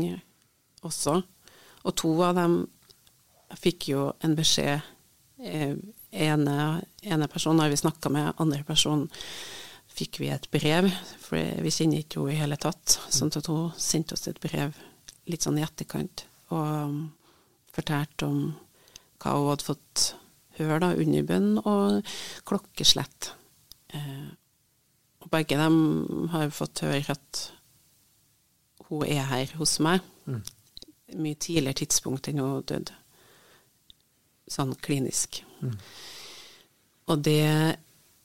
[0.86, 1.22] også.
[1.82, 2.62] Og to av dem
[3.60, 4.86] fikk jo en beskjed.
[5.42, 5.76] Eh,
[6.12, 6.58] ene,
[7.02, 9.08] ene personen har vi snakka med, andre person
[9.92, 10.88] fikk vi et brev,
[11.20, 12.98] for vi kjenner ikke henne i hele tatt.
[13.12, 14.76] Sånn at hun sendte oss et brev
[15.30, 16.96] litt sånn i etterkant og um,
[17.72, 18.40] fortalte om
[19.22, 20.06] hva hun hadde fått
[20.58, 22.14] høre da, under bønn og
[22.48, 23.32] klokkeslett.
[23.96, 24.30] Eh,
[25.22, 27.44] og begge dem har fått høre at
[28.90, 30.04] hun er her hos meg.
[30.26, 30.42] Mm.
[31.22, 32.98] Mye tidligere tidspunkt enn hun døde.
[34.52, 35.42] Sånn klinisk.
[35.62, 35.78] Mm.
[37.12, 37.78] Og det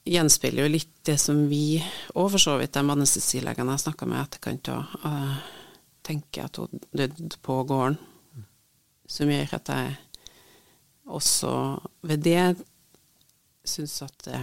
[0.07, 1.79] gjenspeiler jo litt det som vi,
[2.15, 5.37] og for så vidt de anestesilegene jeg snakka med etterkant, òg, uh,
[6.07, 7.97] tenker at hun døde på gården.
[8.35, 8.45] Mm.
[9.17, 9.97] Som gjør at jeg
[11.07, 11.51] også
[12.07, 12.41] ved det
[13.67, 14.39] syns at det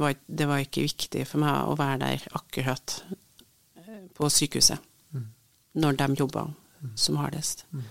[0.00, 2.96] var, det var ikke viktig for meg å være der akkurat
[3.76, 4.80] eh, på sykehuset
[5.12, 5.26] mm.
[5.84, 6.94] når de jobba mm.
[6.96, 7.66] som hardest.
[7.72, 7.84] Mm.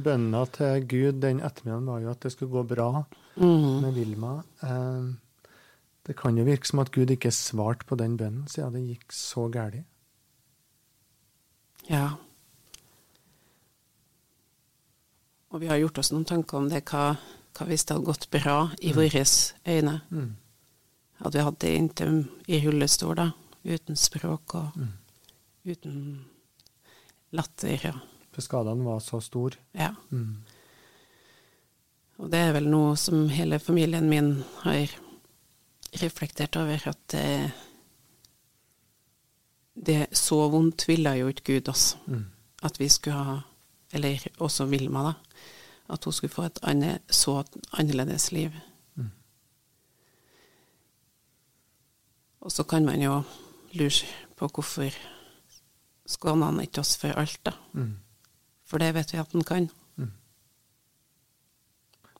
[0.00, 3.04] Bønna til Gud den ettermiddagen var jo at det skulle gå bra
[3.36, 3.82] mm.
[3.82, 4.32] med Vilma.
[4.64, 5.10] Eh,
[6.06, 9.12] det kan jo virke som at Gud ikke svarte på den bønnen siden det gikk
[9.12, 9.84] så galt.
[11.90, 12.14] Ja.
[15.52, 17.12] Og vi har gjort oss noen tanker om det, hva,
[17.52, 18.96] hva hvis det hadde gått bra i mm.
[18.96, 19.24] våre
[19.68, 19.96] øyne.
[20.08, 20.30] Mm.
[21.22, 23.28] Hadde vi hatt det inntil i rullestol, da,
[23.68, 24.94] uten språk og mm.
[25.68, 25.98] uten
[27.36, 27.76] latter.
[27.90, 27.94] Ja.
[28.32, 29.60] For skadene var så store?
[29.76, 29.92] Ja.
[30.10, 30.40] Mm.
[32.22, 34.92] Og det er vel noe som hele familien min har
[36.00, 37.50] reflektert over, at det,
[39.74, 41.96] det så vondt ville jo ikke Gud oss.
[42.06, 42.28] Mm.
[42.62, 43.40] At vi skulle ha
[43.92, 45.12] Eller også Vilma, da
[45.92, 47.42] at hun skulle få et annet, så
[47.72, 48.52] annerledes liv.
[48.94, 49.10] Mm.
[52.40, 53.22] Og så kan man jo
[53.72, 54.96] lure på hvorfor
[56.06, 57.52] skåner han ikke oss for alt, da.
[57.72, 57.96] Mm.
[58.72, 59.68] For det vet vi at han kan.
[60.00, 60.12] Mm.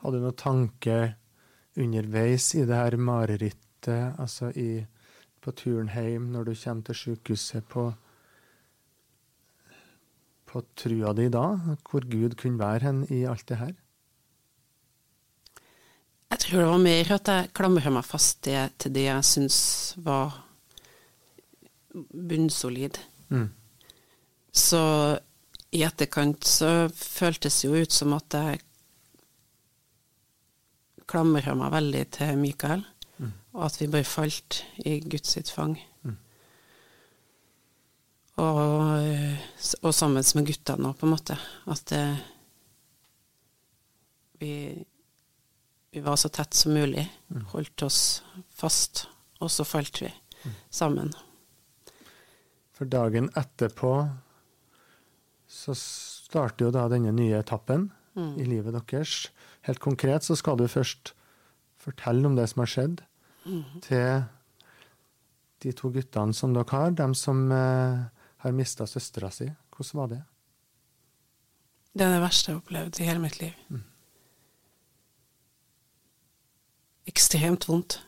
[0.02, 0.96] Hadde du noen tanke
[1.80, 4.82] underveis i det her marerittet, altså i,
[5.40, 7.88] på turen hjem, når du kommer til sykehuset på
[10.52, 11.46] på trua di da?
[11.88, 13.72] Hvor Gud kunne være hen i alt det her?
[16.32, 19.58] Jeg tror det var mer at jeg klamra meg fast det, til det jeg syns
[20.04, 20.36] var
[22.12, 23.00] bunnsolid.
[23.32, 23.48] Mm.
[24.52, 24.82] Så
[25.72, 28.60] i etterkant så føltes det jo ut som at jeg
[31.08, 32.84] klamra meg veldig til Mikael,
[33.52, 35.74] og at vi bare falt i Guds sitt fang.
[38.40, 39.36] Og,
[39.84, 41.36] og sammen med guttene òg, på en måte.
[41.68, 42.04] At det,
[44.40, 44.52] vi,
[45.92, 47.04] vi var så tett som mulig.
[47.52, 48.00] Holdt oss
[48.48, 49.04] fast,
[49.38, 50.08] og så falt vi
[50.72, 51.12] sammen.
[52.72, 53.92] For dagen etterpå
[55.62, 59.30] så starter jo da denne nye etappen i livet deres.
[59.66, 61.14] Helt konkret så skal du først
[61.82, 63.02] fortelle om det som har skjedd,
[63.82, 64.24] til
[65.62, 68.02] de to guttene som dere har, dem som eh,
[68.42, 69.48] har mista søstera si.
[69.74, 70.20] Hvordan var det?
[71.92, 73.80] Det er det verste jeg har opplevd i hele mitt liv.
[77.10, 77.98] Ekstremt vondt.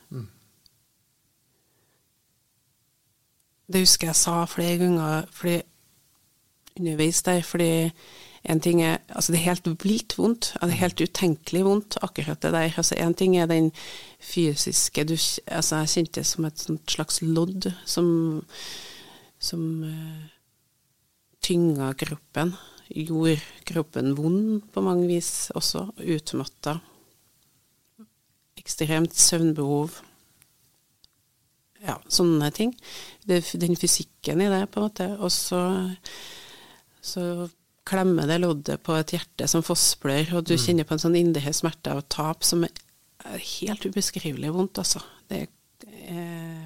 [3.66, 5.62] Det husker jeg sa flere ganger fordi,
[6.78, 7.90] underveis der, fordi
[8.44, 10.52] en ting er Altså, det er helt vilt vondt.
[10.60, 12.72] Det er helt utenkelig vondt, akkurat det der.
[12.76, 13.72] Altså, en ting er den
[14.20, 18.44] fysiske du, Altså, jeg kjente det som et slags lodd som
[19.38, 20.24] som uh,
[21.40, 22.54] tynga kroppen.
[22.88, 25.88] Gjorde kroppen vond på mange vis også.
[26.00, 26.78] Utmatta.
[28.56, 30.00] Ekstremt søvnbehov.
[31.84, 32.72] Ja, sånne ting.
[33.28, 35.08] Det, den fysikken i det, på en måte.
[35.18, 35.60] Og så,
[37.04, 37.48] så
[37.84, 41.52] klemmer det loddet på et hjerte som fossblør, og du kjenner på en sånn indre
[41.52, 45.04] smerte av tap som er helt ubeskrivelig vondt, altså.
[45.28, 45.44] Det,
[46.08, 46.64] er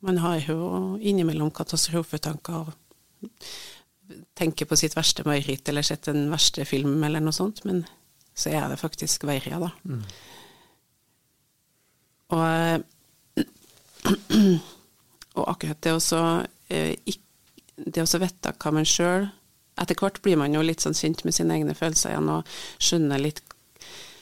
[0.00, 3.32] man har jo innimellom katastrofetanker og
[4.38, 7.84] tenker på sitt verste mareritt eller sett den verste film eller noe sånt, men
[8.34, 9.70] så er det faktisk verre, da.
[9.84, 10.04] Mm.
[12.30, 13.44] Og,
[15.38, 16.22] og akkurat det også
[17.86, 19.30] Det å vite hva man sjøl
[19.80, 22.48] Etter hvert blir man jo litt sånn kjent med sine egne følelser igjen og
[22.82, 23.38] skjønner litt,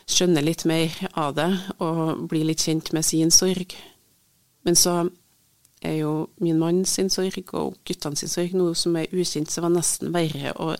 [0.07, 1.49] skjønner litt mer av det
[1.83, 3.75] og blir litt kjent med sin sorg.
[4.63, 5.09] Men så
[5.83, 6.13] er jo
[6.45, 9.75] min mann sin sorg og guttene sin sorg noe som er ukjent, så det var
[9.75, 10.73] nesten verre å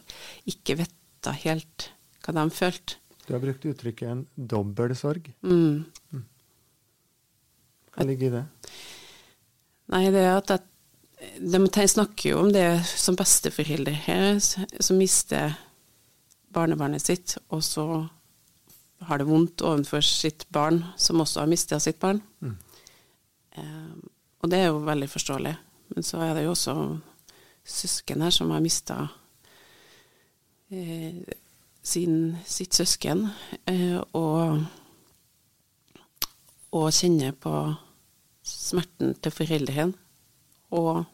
[0.53, 1.91] ikke vite helt
[2.23, 3.01] hva de følte.
[3.27, 5.27] Du har brukt uttrykket en dobbel sorg.
[5.43, 5.85] Mm.
[7.93, 8.45] Hva ligger i det?
[9.93, 10.65] Nei, det er at jeg,
[11.39, 15.57] de snakker jo om det som besteforeldre her, som mister
[16.55, 18.07] barnebarnet sitt, og så
[19.07, 22.21] har det vondt overfor sitt barn, som også har mista sitt barn.
[22.41, 22.57] Mm.
[23.59, 24.09] Um,
[24.43, 25.55] og det er jo veldig forståelig.
[25.95, 26.75] Men så er det jo også
[27.69, 28.97] søsken her som har mista
[30.71, 31.23] eh,
[31.83, 33.27] sin, sitt søsken,
[33.69, 34.65] eh, og,
[36.77, 37.55] og kjenner på
[38.45, 39.97] smerten til foreldrene.
[40.77, 41.05] Og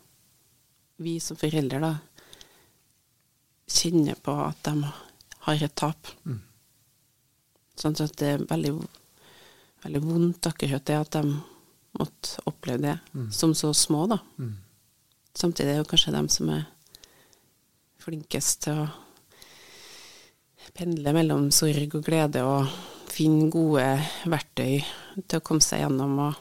[1.03, 1.93] vi som foreldre, da,
[3.71, 4.90] kjenner på at de
[5.47, 6.11] har et tap.
[6.25, 6.40] Mm.
[7.79, 8.75] Sånn at det er veldig,
[9.85, 11.25] veldig vondt akkurat det at de
[11.99, 13.31] måtte oppleve det Mm.
[13.33, 14.19] som så små, da.
[14.38, 14.57] Mm.
[15.35, 16.67] Samtidig er det kanskje dem som er
[17.99, 18.88] flinkest til å
[20.75, 22.67] pendle mellom sorg og glede og
[23.11, 23.87] finne gode
[24.27, 24.83] verktøy
[25.29, 26.35] til å komme seg gjennom og,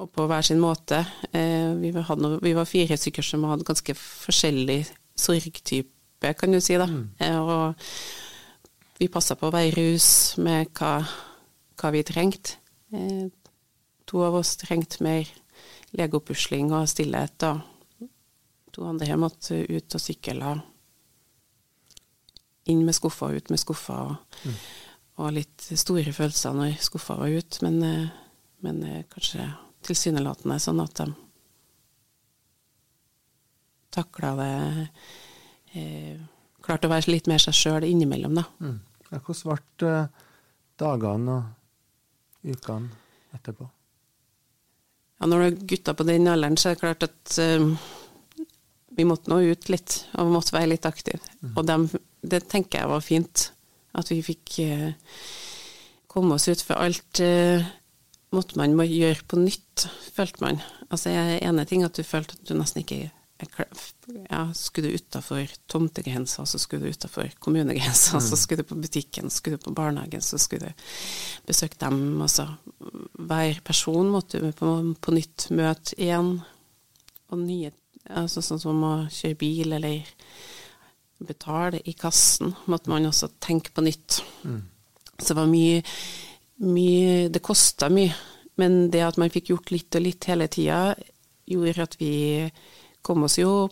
[0.00, 1.02] og på hver sin måte.
[1.32, 4.82] Eh, vi, var, hadde, vi var fire stykker som hadde ganske forskjellig
[5.18, 6.88] sorgtype, kan du si, da.
[6.88, 7.04] Mm.
[7.20, 10.94] Eh, og vi passa på å være rus med hva,
[11.80, 12.56] hva vi trengte.
[12.96, 13.28] Eh,
[14.08, 15.28] to av oss trengte mer
[15.96, 18.08] legopusling og stillhet, og
[18.72, 20.58] to andre måtte ut og sykle.
[22.70, 24.60] Inn med skuffa, ut med skuffa, og,
[25.20, 27.82] og litt store følelser når skuffa var ut, men,
[28.64, 29.48] men kanskje
[29.86, 31.08] tilsynelatende sånn at de
[33.90, 34.52] takla det
[35.74, 36.20] eh,
[36.60, 38.42] Klarte å være litt mer seg sjøl innimellom, da.
[38.60, 38.74] Mm.
[39.08, 40.26] Ja, hvordan ble eh,
[40.78, 42.90] dagene og ukene
[43.32, 43.64] etterpå?
[45.16, 47.64] Ja, når du er gutter på den alderen, så er det klart at eh,
[49.00, 51.22] vi måtte nå ut litt, og vi måtte være litt aktive.
[51.54, 51.88] Og dem,
[52.20, 53.46] det tenker jeg var fint,
[53.96, 54.92] at vi fikk eh,
[56.12, 57.64] komme oss ut, for alt eh,
[58.34, 60.60] måtte man må gjøre på nytt, følte man.
[60.88, 63.08] Altså, ene ting at du følte at du nesten ikke
[63.40, 69.30] ja, Skulle du utafor tomtegrensa, så skulle du utafor kommunegrensa, så skulle du på butikken,
[69.30, 70.82] så skulle du på barnehagen, så skulle du
[71.48, 72.20] besøke dem.
[72.20, 72.50] Altså,
[73.16, 76.40] hver person måtte du på, på nytt møte igjen,
[77.30, 77.72] og nye
[78.10, 80.08] Altså sånn som å kjøre bil eller
[81.20, 84.22] betale i kassen, måtte man også tenke på nytt.
[84.42, 84.62] Mm.
[85.18, 85.82] Så det var mye,
[86.60, 88.12] mye Det kosta mye,
[88.60, 90.94] men det at man fikk gjort litt og litt hele tida,
[91.48, 92.14] gjorde at vi
[93.02, 93.68] kom oss jo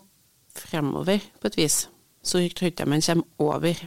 [0.55, 1.83] fremover, på et vis.
[2.25, 3.83] Så jeg tror ikke man kommer over,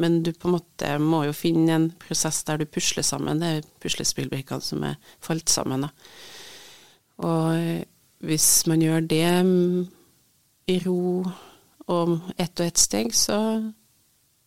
[0.00, 3.64] men du på en måte må jo finne en prosess der du pusler sammen det
[3.82, 5.86] puslespillbrikkene som er falt sammen.
[5.86, 5.92] Da.
[7.24, 9.30] Og hvis man gjør det
[10.70, 11.24] i ro
[11.90, 13.38] og ett og ett steg, så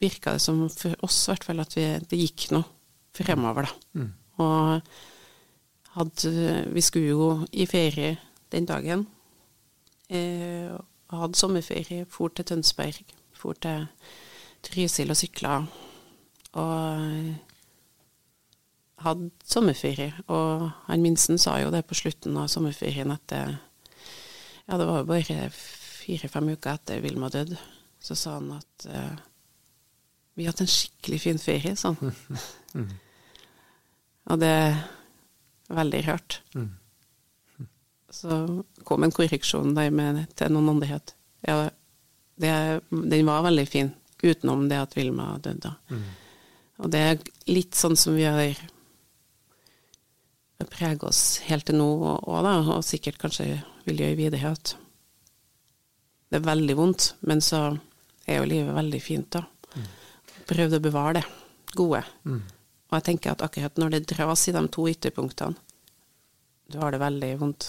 [0.03, 2.67] virka det som for oss i hvert fall at vi, det gikk noe
[3.15, 3.99] fremover, da.
[3.99, 4.13] Mm.
[4.43, 4.81] Og
[5.93, 8.17] hadde, vi skulle jo i ferie
[8.51, 9.07] den dagen.
[10.09, 10.73] Eh,
[11.13, 13.87] hadde sommerferie, for til Tønsberg, for til
[14.63, 15.57] Trysil og sykla.
[16.53, 17.35] Og
[19.03, 20.13] hadde sommerferie.
[20.27, 23.43] Og han minsten sa jo det på slutten av sommerferien at det,
[24.67, 27.59] ja, det var jo bare fire-fem uker etter Vilma døde.
[28.03, 29.15] Så sa han at eh,
[30.35, 31.99] vi har hatt en skikkelig fin ferie, sånn.
[34.31, 34.79] Og det er
[35.73, 36.39] veldig rart.
[36.55, 36.71] Mm.
[38.13, 38.39] Så
[38.85, 41.69] kom en korreksjon der med, til noen at ja,
[42.39, 42.51] det,
[42.89, 43.89] den var veldig fin,
[44.23, 45.73] utenom det at Vilma døde.
[45.89, 46.05] Mm.
[46.83, 48.55] Og det er litt sånn som vi har
[50.69, 54.75] preget oss helt til nå òg, da, og sikkert kanskje vil gjøre videre, at
[56.31, 57.65] det er veldig vondt, men så
[58.25, 59.43] er jo livet veldig fint, da.
[60.47, 61.25] Prøvde å bevare det
[61.75, 62.01] gode.
[62.27, 62.41] Mm.
[62.93, 65.57] Og jeg tenker at akkurat når det dras i de to ytterpunktene,
[66.69, 67.65] du har det veldig vondt,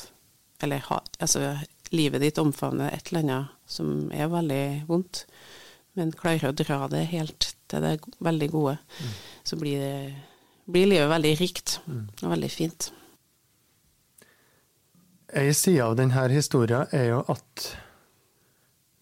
[0.62, 1.54] eller altså
[1.96, 5.22] livet ditt omfavner et eller annet som er veldig vondt,
[5.96, 8.76] men klarer å dra det helt til det veldig gode,
[9.48, 10.12] så blir, det,
[10.68, 12.90] blir livet veldig rikt og veldig fint.
[15.32, 17.70] Ei side av denne historien er jo at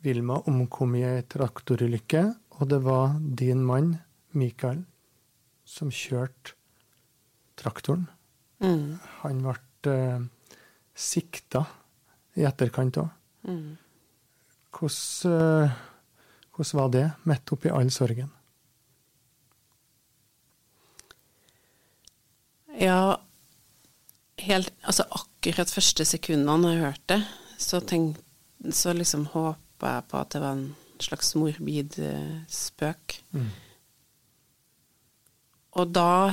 [0.06, 2.24] Vilma omkom i ei traktorulykke,
[2.62, 3.96] og det var din mann,
[4.38, 4.85] Mikael,
[5.72, 6.56] som kjørte
[7.61, 8.08] traktoren.
[8.62, 8.98] Mm.
[9.22, 10.26] Han ble eh,
[10.94, 11.64] sikta
[12.38, 13.08] i etterkant òg.
[13.48, 13.72] Mm.
[14.72, 15.74] Hvordan, eh,
[16.52, 18.30] hvordan var det, midt oppi all sorgen?
[22.80, 23.16] Ja,
[24.40, 27.18] helt Altså akkurat første sekundene jeg hørte det,
[27.61, 28.16] så, tenk,
[28.72, 30.70] så liksom håpa jeg på at det var en
[31.02, 33.18] slags morbid eh, spøk.
[33.35, 33.50] Mm.
[35.80, 36.32] Og da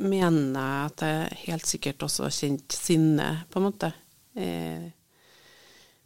[0.00, 3.90] mener jeg at jeg helt sikkert også har kjent sinne, på en måte.
[4.34, 4.86] Eh,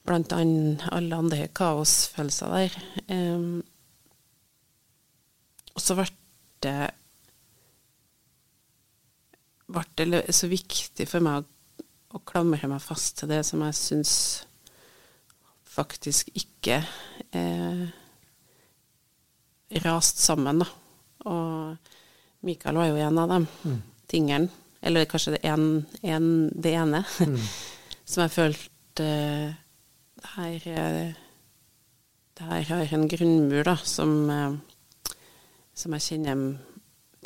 [0.09, 2.79] blant annet alle andre kaosfølelser der.
[3.09, 3.49] Eh,
[5.75, 6.09] og så ble
[6.65, 6.79] det
[9.69, 11.85] ble det så viktig for meg å,
[12.17, 14.15] å klamre meg fast til det som jeg syns
[15.69, 16.81] faktisk ikke
[17.37, 17.85] eh,
[19.85, 20.69] rast sammen, da.
[21.29, 21.93] Og
[22.47, 23.79] Mikael var jo en av dem Mm.
[24.09, 24.49] tingene,
[24.83, 27.39] eller kanskje det, en, en, det ene, Mm.
[28.05, 29.55] som jeg følte eh,
[30.19, 31.15] det her, eh,
[32.39, 34.57] det her har en grunnmur da, som, eh,
[35.75, 36.59] som jeg kjenner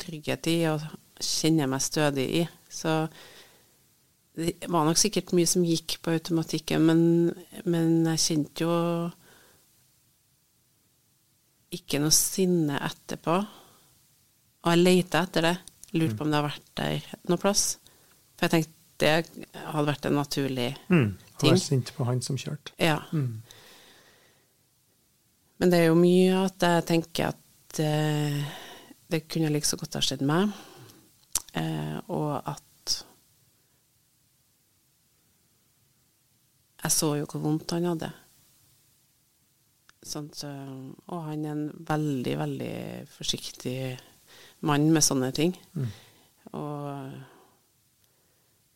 [0.01, 0.81] trygghet i, og
[1.21, 2.47] kjenner meg stødig i.
[2.69, 3.07] Så
[4.35, 7.01] det var nok sikkert mye som gikk på automatikken, men,
[7.69, 8.77] men jeg kjente jo
[11.73, 13.37] ikke noe sinne etterpå.
[14.63, 15.55] Og jeg leita etter det.
[15.93, 17.65] Lurte på om det har vært der noe plass.
[18.37, 19.11] For jeg tenkte det
[19.65, 21.17] hadde vært en naturlig Mm.
[21.17, 21.49] Han Ting.
[21.49, 22.71] var sint på han som kjørte.
[22.77, 23.01] Ja.
[23.11, 23.41] Mm.
[25.59, 28.43] Men det er jo mye at jeg tenker at eh,
[29.09, 30.53] det kunne like så godt ha skjedd meg,
[31.55, 32.61] eh, og at
[36.83, 38.09] Jeg så jo hvor vondt han hadde.
[40.03, 42.73] Sånt, og han er en veldig, veldig
[43.07, 43.77] forsiktig
[44.67, 45.53] mann med sånne ting.
[45.75, 45.89] Mm.
[46.59, 46.83] Og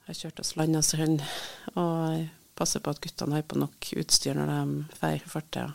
[0.08, 4.98] jeg kjørte oss land og passer på at guttene har på nok utstyr når de
[4.98, 5.72] feirer fartøya.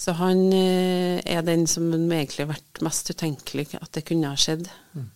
[0.00, 4.38] Så han eh, er den som egentlig har vært mest utenkelig at det kunne ha
[4.40, 4.64] skjedd.
[4.96, 5.10] Mm.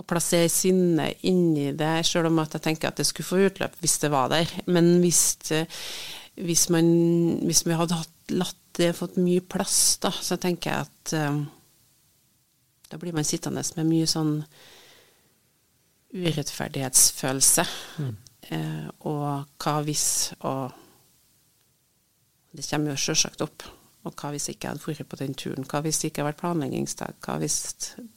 [0.00, 3.78] Å plassere sinne inni det, sjøl om at jeg tenker at det skulle få utløp
[3.78, 4.50] hvis det var der.
[4.66, 5.62] Men hvis, det,
[6.42, 6.90] hvis, man,
[7.46, 11.40] hvis vi hadde hatt, latt det fått mye plass, da, så tenker jeg at eh,
[12.90, 14.34] da blir man sittende med mye sånn
[16.10, 17.64] urettferdighetsfølelse.
[18.02, 18.14] Mm.
[18.50, 20.06] Eh, og hva hvis
[20.40, 20.78] og
[22.50, 23.62] Det kommer jo sjølsagt opp.
[24.02, 25.66] Og hva hvis ikke jeg hadde vært på den turen?
[25.70, 27.20] Hva hvis det ikke hadde vært planleggingsdag?
[27.22, 27.58] Hva hvis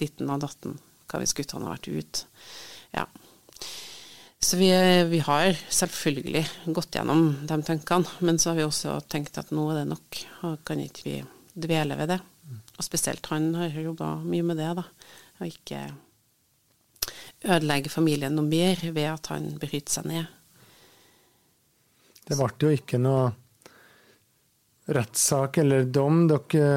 [0.02, 0.80] ditten og datten?
[1.06, 2.24] Hva hvis guttene hadde vært ute?
[2.96, 3.06] Ja.
[4.42, 4.72] Så vi,
[5.12, 6.44] vi, har selvfølgelig
[6.76, 10.20] gått gjennom de tankene, men så har vi også tenkt at nå er det nok,
[10.50, 11.16] og kan ikke vi
[11.54, 12.20] dvele ved det.
[12.78, 14.88] Og spesielt han har jobba mye med det, da.
[15.40, 15.84] Og ikke
[17.44, 20.30] ødelegge familien noe mer ved at han bryter seg ned.
[22.24, 23.32] Det ble jo ikke noe
[24.96, 26.26] rettssak eller dom.
[26.32, 26.70] Dere,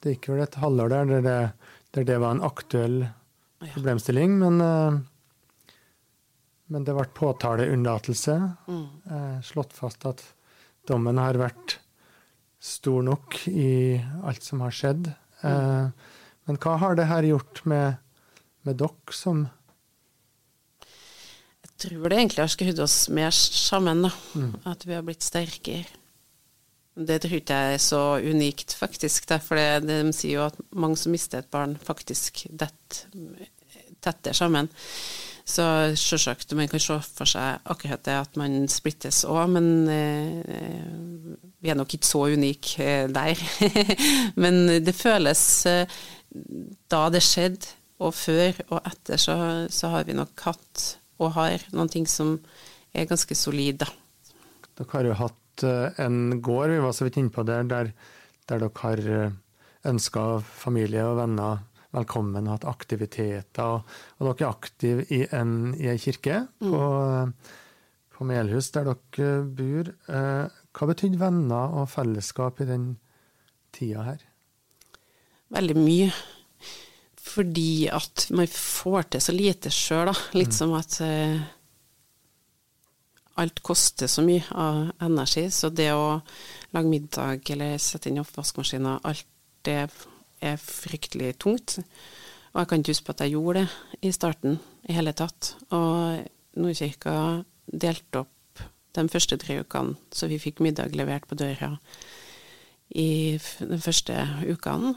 [0.00, 1.38] det gikk vel et halvår der der det,
[1.96, 2.98] der det var en aktuell
[3.72, 4.98] problemstilling, men, eh,
[6.72, 8.36] men det ble påtaleunnlatelse.
[8.68, 8.86] Mm.
[9.10, 10.24] Eh, slått fast at
[10.88, 11.78] dommen har vært
[12.66, 13.96] stor nok i
[14.26, 15.10] alt som har skjedd.
[15.42, 15.92] Mm.
[16.46, 18.00] Men hva har det her gjort med,
[18.66, 19.44] med dere som
[21.62, 24.10] Jeg tror det egentlig har skrudd oss mer sammen, da.
[24.34, 24.52] Mm.
[24.66, 25.84] At vi har blitt sterkere.
[26.96, 29.28] Det tror ikke jeg er så unikt, faktisk.
[29.44, 33.12] For de sier jo at mange som mister et barn, faktisk detter
[34.06, 34.70] tettere sammen.
[35.46, 41.36] Så selvsagt, man kan se for seg akkurat det at man splittes òg, men eh,
[41.62, 43.38] vi er nok ikke så unike eh, der.
[44.42, 45.98] men det føles eh,
[46.90, 47.70] Da det skjedde,
[48.02, 49.36] og før og etter, så,
[49.72, 50.86] så, har vi nok hatt,
[51.22, 52.34] og har, noen ting som
[52.92, 53.86] er ganske solide.
[54.76, 57.92] Dere har jo hatt Eh, en gård, vi var så vidt inne på der, der
[58.48, 59.36] dere har eh,
[59.88, 61.62] ønska familie og venner
[61.94, 63.82] velkommen, og hatt aktiviteter.
[64.18, 66.70] Og, dere er aktive i en, i en kirke mm.
[66.70, 66.84] på,
[68.16, 69.92] på, Melhus, der dere bor.
[70.10, 72.88] Eh, hva betydde venner og fellesskap i den
[73.76, 74.24] tida her?
[75.54, 76.10] Veldig mye.
[77.26, 80.16] Fordi at man får til så lite sjøl, da.
[80.38, 80.58] Litt mm.
[80.58, 80.98] som at
[83.36, 86.20] alt koster så mye av energi, så det å
[86.72, 89.26] lage middag eller sette inn oppvaskmaskiner, alt
[89.66, 89.82] det
[90.46, 91.78] er fryktelig tungt.
[92.54, 95.52] Og jeg kan ikke huske på at jeg gjorde det i starten i hele tatt.
[95.76, 96.24] Og
[96.56, 97.16] Nordkirka
[97.66, 98.62] delte opp
[98.96, 101.74] de første tre ukene, så vi fikk middag levert på døra
[102.96, 104.16] i de første
[104.48, 104.94] ukene.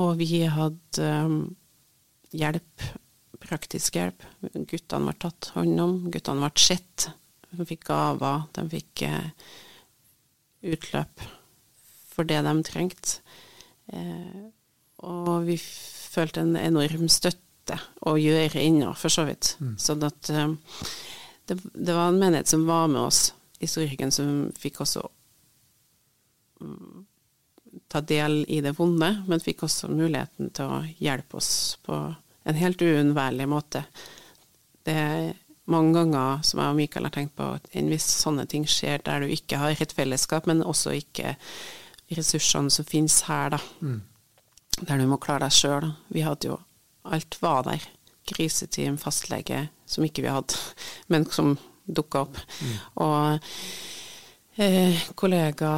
[0.00, 1.38] Og vi hadde um,
[2.36, 2.88] hjelp,
[3.40, 4.24] praktisk hjelp.
[4.54, 7.10] Guttene ble tatt hånd om, guttene ble sett.
[7.52, 9.50] De fikk gaver, de fikk eh,
[10.66, 11.24] utløp
[12.12, 13.20] for det de trengte.
[13.92, 14.46] Eh,
[15.06, 19.54] og vi følte en enorm støtte å gjøre ennå, for så vidt.
[19.60, 19.74] Mm.
[19.82, 20.54] Sånn at eh,
[21.46, 23.30] det, det, var en menighet som var med oss
[23.62, 25.04] i Storhyggen, som fikk også
[26.60, 27.06] mm,
[27.92, 31.50] ta del i det vonde, men fikk også muligheten til å hjelpe oss
[31.86, 31.98] på
[32.46, 33.82] en helt uunnværlig måte.
[34.86, 35.34] Det er
[35.66, 39.24] mange ganger, som jeg og Mikael har tenkt på, at hvis sånne ting skjer der
[39.24, 41.34] du ikke har et fellesskap, men også ikke
[42.14, 43.60] ressursene som finnes her, da.
[43.80, 44.02] Mm.
[44.80, 45.90] Der du må klare deg sjøl.
[46.12, 46.60] Vi hadde jo
[47.06, 47.84] Alt var der.
[48.26, 50.58] Kriseteam, fastlege, som ikke vi hadde,
[51.12, 51.52] men som
[51.86, 52.40] dukka opp.
[52.58, 52.72] Mm.
[53.04, 53.38] Og
[54.58, 55.70] eh, kollega,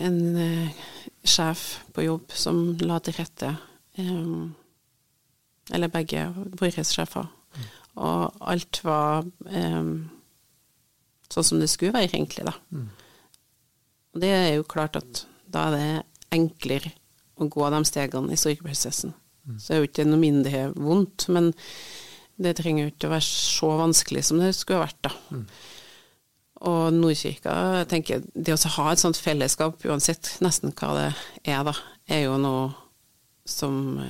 [0.00, 0.84] en eh,
[1.20, 3.52] sjef på jobb som la til rette.
[4.00, 4.46] Eh,
[5.76, 7.28] eller begge våre sjefer
[7.96, 9.92] og alt var um,
[11.32, 12.52] sånn som det skulle være, egentlig, da.
[12.70, 12.90] Mm.
[14.14, 16.92] Og det er jo klart at da er det enklere
[17.36, 19.14] å gå de stegene i sorgprosessen.
[19.46, 19.56] Mm.
[19.62, 21.52] Så er jo ikke noe mindre vondt, men
[22.40, 25.12] det trenger jo ikke å være så vanskelig som det skulle vært, da.
[25.32, 25.44] Mm.
[26.66, 31.08] Og Nordkirka, jeg tenker, det å ha et sånt fellesskap, uansett nesten hva det
[31.52, 31.74] er, da,
[32.08, 32.70] er jo noe
[33.46, 34.00] som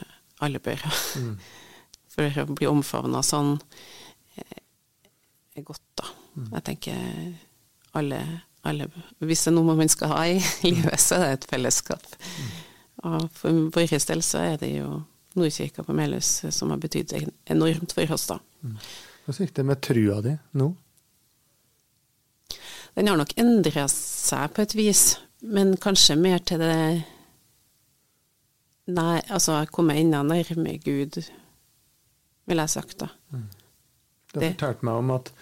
[0.43, 0.93] alle bør ha.
[1.21, 1.35] Mm.
[2.17, 3.57] For å bli omfavna sånn
[4.41, 4.63] eh,
[5.59, 6.09] er godt, da.
[6.37, 6.49] Mm.
[6.55, 7.03] Jeg tenker
[7.99, 8.21] alle,
[8.69, 8.89] alle,
[9.19, 12.07] Hvis det er noe man skal ha i livet, så er det et fellesskap.
[12.37, 12.55] Mm.
[13.11, 15.03] Og for vår del så er det jo
[15.37, 17.13] Nordkirka på Melhus som har betydd
[17.53, 18.39] enormt for oss, da.
[18.65, 18.79] Mm.
[19.27, 20.71] Hvordan gikk det med trua di nå?
[22.97, 25.03] Den har nok endra seg på et vis,
[25.45, 26.79] men kanskje mer til det
[28.87, 31.17] Nei, altså jeg kommer enda nærmere Gud
[32.47, 33.09] ville jeg sagt da.
[33.35, 33.49] Mm.
[34.31, 35.33] Du har fortalt meg om at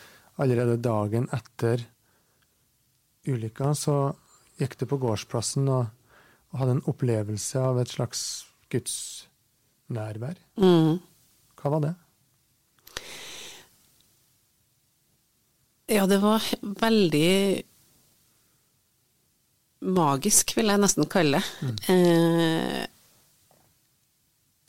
[0.41, 1.85] allerede dagen etter
[3.29, 3.97] ulykka så
[4.61, 5.91] gikk du på gårdsplassen og,
[6.53, 8.23] og hadde en opplevelse av et slags
[8.73, 10.39] gudsnærvær.
[10.61, 10.99] Mm.
[11.61, 11.95] Hva var det?
[15.95, 16.45] Ja, det var
[16.81, 17.63] veldig
[19.85, 21.47] magisk, vil jeg nesten kalle det.
[21.61, 21.77] Mm.
[21.93, 22.83] Eh,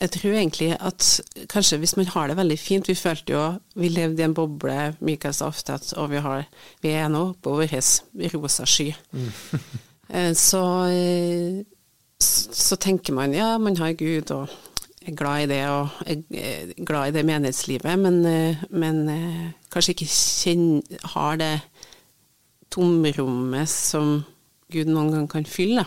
[0.00, 1.06] jeg tror egentlig at
[1.48, 3.44] kanskje hvis man har det veldig fint Vi følte jo
[3.74, 5.34] Vi levde i en boble, Michael
[5.72, 6.44] at og vi, har,
[6.82, 7.72] vi er nå på vår
[8.34, 8.92] rosa sky.
[9.12, 9.32] Mm.
[10.08, 11.64] Eh, så, eh,
[12.22, 14.48] så tenker man ja, man har Gud, og
[15.02, 18.20] er glad i det og er glad i det menighetslivet, men,
[18.70, 19.00] men
[19.72, 21.50] kanskje ikke kjenner, har det
[22.70, 24.20] tomrommet som
[24.72, 25.86] Gud noen gang kan fylle.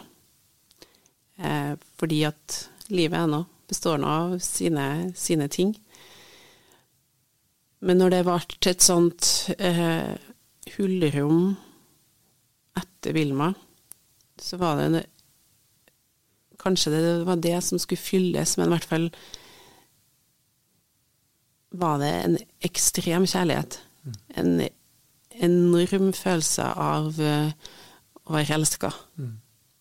[1.39, 2.59] Eh, fordi at
[2.91, 5.75] livet er består nå av sine, sine, ting.
[7.79, 8.39] Men når det ble
[8.71, 10.15] et sånt eh,
[10.75, 11.55] hullrom
[12.79, 13.53] etter Vilma,
[14.39, 15.05] så var det
[16.59, 19.05] Kanskje det var det som skulle fylles, men i hvert fall
[21.71, 22.35] var det en
[22.67, 23.77] ekstrem kjærlighet.
[24.03, 24.17] Mm.
[24.35, 24.51] En
[25.39, 27.53] enorm følelse av uh,
[28.27, 28.91] å være elska.
[29.15, 29.37] Mm.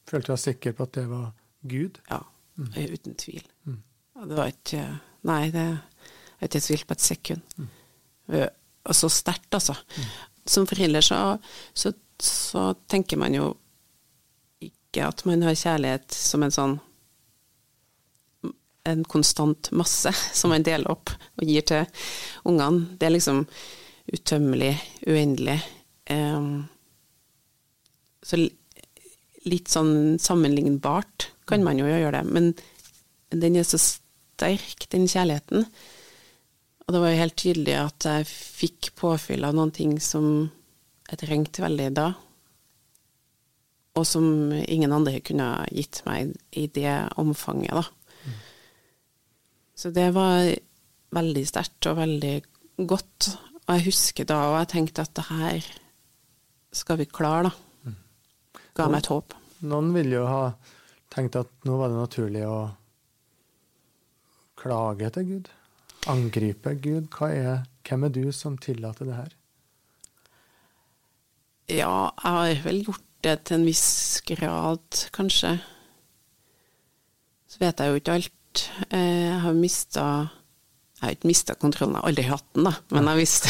[0.07, 1.33] Følte du deg sikker på at det var
[1.67, 1.99] Gud?
[2.13, 2.23] Ja,
[2.59, 2.73] mm.
[2.95, 3.45] uten tvil.
[3.67, 3.83] Mm.
[4.25, 4.87] det var ikke
[5.29, 5.65] Nei, det
[6.39, 7.57] har ikke tvilt på et sekund.
[7.59, 7.71] Mm.
[8.89, 9.75] Og så sterkt, altså.
[9.75, 10.05] Mm.
[10.49, 11.17] Som forelder så,
[11.75, 11.93] så,
[12.23, 13.49] så, tenker man jo
[14.63, 16.77] ikke at man har kjærlighet som en sånn
[18.89, 22.07] en konstant masse som man deler opp og gir til
[22.49, 22.87] ungene.
[22.97, 23.43] Det er liksom
[24.09, 24.73] utømmelig,
[25.05, 25.59] uendelig.
[26.09, 26.69] Um,
[28.25, 28.39] så
[29.49, 32.53] litt sånn sammenlignbart kan man jo gjøre det, men
[33.33, 35.67] den er så sterk, den kjærligheten.
[36.87, 40.49] Og det var jo helt tydelig at jeg fikk påfyll av noen ting som
[41.09, 42.09] jeg trengte veldig da,
[43.99, 47.85] og som ingen andre kunne gitt meg i det omfanget, da.
[48.25, 48.39] Mm.
[49.79, 50.53] Så det var
[51.17, 52.35] veldig sterkt og veldig
[52.89, 53.31] godt.
[53.65, 55.69] Og jeg husker da, og jeg tenkte at det her
[56.79, 57.95] skal vi klare, da.
[58.79, 59.35] Ga meg et håp.
[59.67, 60.43] Noen vil jo ha
[61.13, 62.59] tenkt at nå var det naturlig å
[64.59, 65.51] klage til Gud.
[66.11, 67.11] Angripe Gud.
[67.27, 69.35] Er, hvem er du som tillater det her?
[71.69, 75.59] Ja, jeg har vel gjort det til en viss grad, kanskje.
[77.49, 78.65] Så vet jeg jo ikke alt.
[78.89, 80.05] Eh, jeg har mista
[80.99, 82.73] jeg har ikke mista kontrollen, jeg har aldri hatt den, da.
[82.91, 83.49] Men jeg visste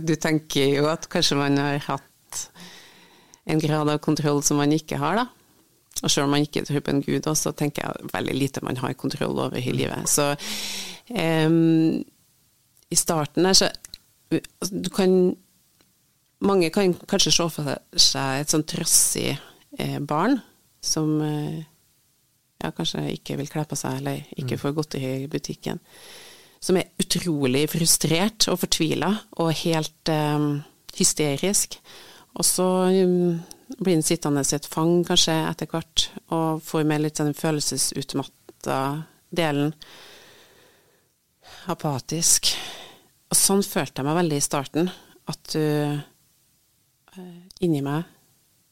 [0.08, 2.42] Du tenker jo at kanskje man har hatt
[3.48, 5.39] en grad av kontroll som man ikke har, da.
[6.02, 8.80] Og selv om man ikke tror på en gud, så tenker jeg veldig lite man
[8.80, 10.08] har kontroll over i livet.
[10.08, 10.32] Så
[11.10, 12.00] um,
[12.90, 13.70] i starten der så
[14.32, 15.36] altså, Du kan
[16.40, 19.34] Mange kan kanskje se for seg et sånn trassig
[19.76, 20.38] eh, barn
[20.80, 21.58] som eh,
[22.64, 24.60] ja, kanskje ikke vil kle på seg, eller ikke mm.
[24.62, 25.82] får godteri i butikken.
[26.64, 30.62] Som er utrolig frustrert og fortvila og helt um,
[30.96, 31.76] hysterisk.
[32.40, 32.68] Og så
[33.04, 33.36] um,
[33.78, 38.80] blir en sittende i et fang kanskje etter hvert, og får med litt den følelsesutmatta
[39.30, 39.74] delen.
[41.70, 42.50] Apatisk.
[43.30, 44.90] Og sånn følte jeg meg veldig i starten.
[45.30, 45.98] At du uh,
[47.62, 48.06] inni meg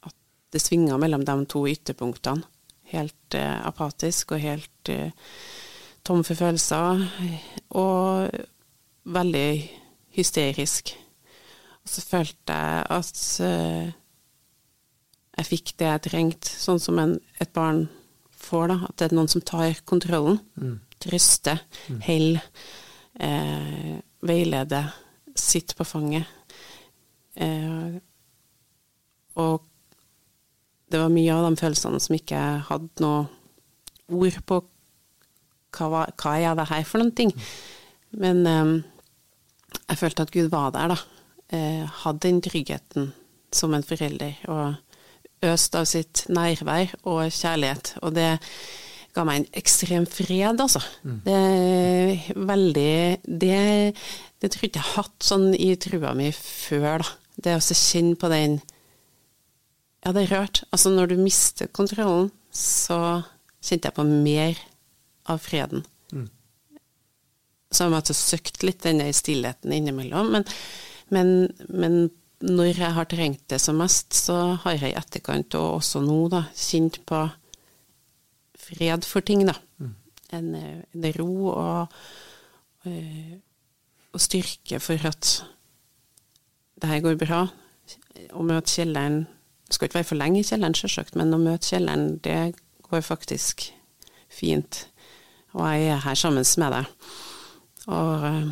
[0.09, 0.15] At
[0.51, 2.47] det svinga mellom de to ytterpunktene
[2.93, 5.13] helt eh, apatisk og helt eh,
[6.07, 7.05] tom for følelser.
[7.77, 8.29] Og
[9.09, 9.51] veldig
[10.19, 10.95] hysterisk.
[11.85, 13.97] Og så følte jeg at eh,
[15.39, 17.85] jeg fikk det jeg trengte, sånn som en, et barn
[18.35, 18.69] får.
[18.73, 20.41] da, At det er noen som tar kontrollen.
[20.59, 20.77] Mm.
[20.99, 22.01] Trøster, mm.
[22.09, 22.49] holder,
[23.23, 23.93] eh,
[24.27, 24.91] veileder,
[25.39, 26.27] sitter på fanget.
[27.39, 27.99] Eh,
[29.39, 29.69] og
[30.91, 33.29] det var mye av de følelsene som ikke hadde noe
[34.09, 34.63] ord på
[35.79, 37.31] hva, hva er det her for noen ting.
[38.19, 38.75] Men eh,
[39.85, 40.99] jeg følte at Gud var der, da.
[41.55, 43.13] Eh, hadde den tryggheten
[43.55, 44.35] som en forelder.
[44.51, 44.75] Og
[45.47, 47.95] øste av sitt nærvær og kjærlighet.
[48.03, 48.31] Og det
[49.17, 50.83] ga meg en ekstrem fred, altså.
[51.03, 51.21] Mm.
[51.25, 53.61] Det er veldig Det,
[54.41, 57.15] det tror jeg ikke jeg har hatt sånn i trua mi før, da.
[57.39, 58.59] Det å kjenne på den
[60.05, 60.63] ja, det er rørt.
[60.73, 63.21] Altså, når du mister kontrollen, så
[63.65, 64.61] kjente jeg på mer
[65.29, 65.83] av freden.
[66.15, 66.29] Mm.
[67.69, 70.31] Så jeg måtte søkt litt denne stillheten innimellom.
[70.33, 70.47] Men,
[71.13, 71.35] men,
[71.69, 71.99] men,
[72.45, 76.19] når jeg har trengt det som mest, så har jeg i etterkant, og også nå,
[76.33, 77.25] da, kjent på
[78.59, 79.57] fred for ting, da.
[79.79, 79.95] Mm.
[80.37, 81.95] En, en, ro og,
[82.87, 83.33] øh,
[84.13, 85.33] og styrke for at
[86.79, 87.47] det her går bra.
[88.35, 89.25] Å møte kjelleren
[89.69, 92.55] det skal ikke være for lenge i kjelleren, selvsagt, men å møte kjelleren, det
[92.89, 93.67] går faktisk
[94.33, 94.87] fint.
[95.53, 97.11] Og jeg er her sammen med deg.
[97.93, 98.47] Og uh,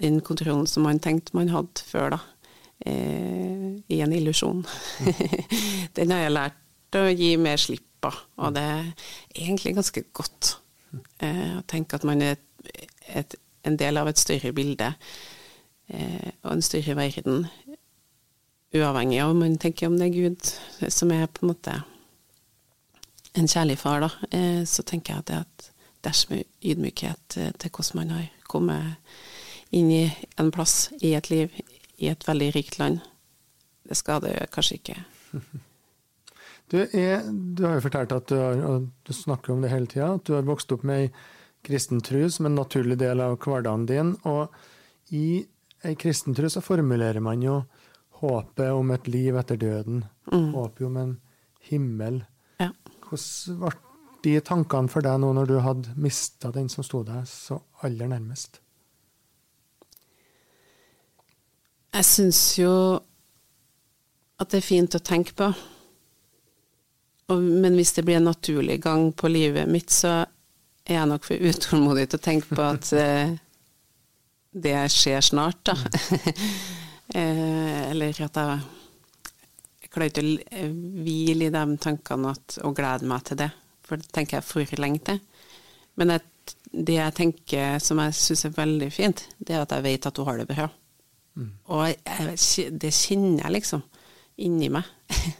[0.00, 2.20] den kontrollen som man tenkte man hadde før, da,
[2.86, 4.64] eh, i en illusjon,
[5.98, 8.12] den har jeg lært å gi mer slipp på.
[8.40, 8.86] Og det er
[9.34, 10.54] egentlig ganske godt
[11.20, 13.36] eh, å tenke at man er et, et,
[13.68, 14.88] en del av et større bilde
[15.92, 17.44] eh, og en større verden
[18.70, 21.74] uavhengig av om man tenker om det er Gud som er på en måte
[23.38, 25.30] en kjærlig far, da, eh, så tenker jeg at
[26.02, 29.12] er et ydmykhet eh, til hvordan man har kommet
[29.70, 30.04] inn i
[30.40, 31.54] en plass i et liv
[32.00, 33.00] i et veldig rikt land.
[33.86, 35.02] Det skader kanskje ikke.
[36.70, 40.12] Du, er, du har jo fortalt at du, har, du snakker om det hele tida,
[40.14, 41.08] at du har vokst opp med ei
[41.66, 44.12] kristen tro som en naturlig del av hverdagen din.
[44.22, 44.54] Og
[45.10, 45.42] i
[45.82, 47.56] ei kristen tro så formulerer man jo
[48.20, 50.04] håpet om et liv etter døden.
[50.30, 50.52] Mm.
[50.54, 51.12] Håpet om en
[51.72, 52.22] himmel.
[52.62, 52.70] Ja.
[53.08, 53.74] Hvordan ble
[54.22, 58.14] de tankene for deg nå når du hadde mista den som sto deg så aller
[58.14, 58.60] nærmest?
[61.90, 62.72] Jeg syns jo
[64.40, 65.50] at det er fint å tenke på.
[67.30, 70.20] Og, men hvis det blir en naturlig gang på livet mitt, så
[70.86, 73.34] er jeg nok for utålmodig til å tenke på at eh,
[74.50, 75.76] det skjer snart, da.
[77.18, 80.70] eh, eller at jeg klarer ikke å
[81.04, 83.50] hvile i de tankene at, og glede meg til det,
[83.86, 85.22] for det tenker jeg for lenge til.
[85.98, 86.16] Men
[86.70, 90.22] det jeg tenker som jeg syns er veldig fint, det er at jeg vet at
[90.22, 90.70] hun har det bra.
[91.40, 91.50] Mm.
[91.72, 93.84] Og jeg, det kjenner jeg liksom
[94.40, 94.88] inni meg.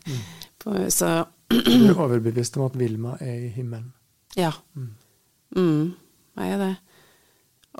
[0.08, 0.20] Mm.
[0.98, 1.08] Så
[1.50, 3.92] Du er overbevist om at Vilma er i himmelen?
[4.38, 4.52] Ja.
[4.74, 4.94] Mm.
[5.56, 5.82] mm
[6.40, 6.74] jeg er det.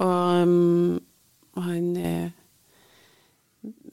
[0.03, 1.01] Og, um,
[1.57, 2.31] han er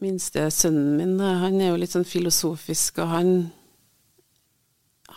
[0.01, 3.31] minste sønnen min, han er jo litt sånn filosofisk, og han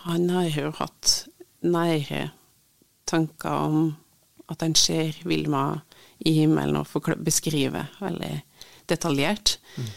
[0.04, 1.26] han har jo hatt
[1.60, 2.30] nære
[3.10, 3.80] tanker om
[4.50, 5.82] at han ser Vilma
[6.24, 8.32] i himmelen og beskriver veldig
[8.90, 9.56] detaljert.
[9.76, 9.88] Mm.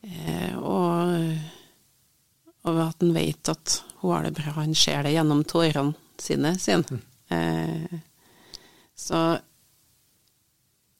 [0.00, 1.12] Eh, og,
[2.64, 4.56] og, at han vet at hun har det bra.
[4.60, 6.88] Han ser det gjennom tårene sine, sier han.
[6.90, 7.04] Mm.
[7.36, 8.00] Eh,
[9.00, 9.20] så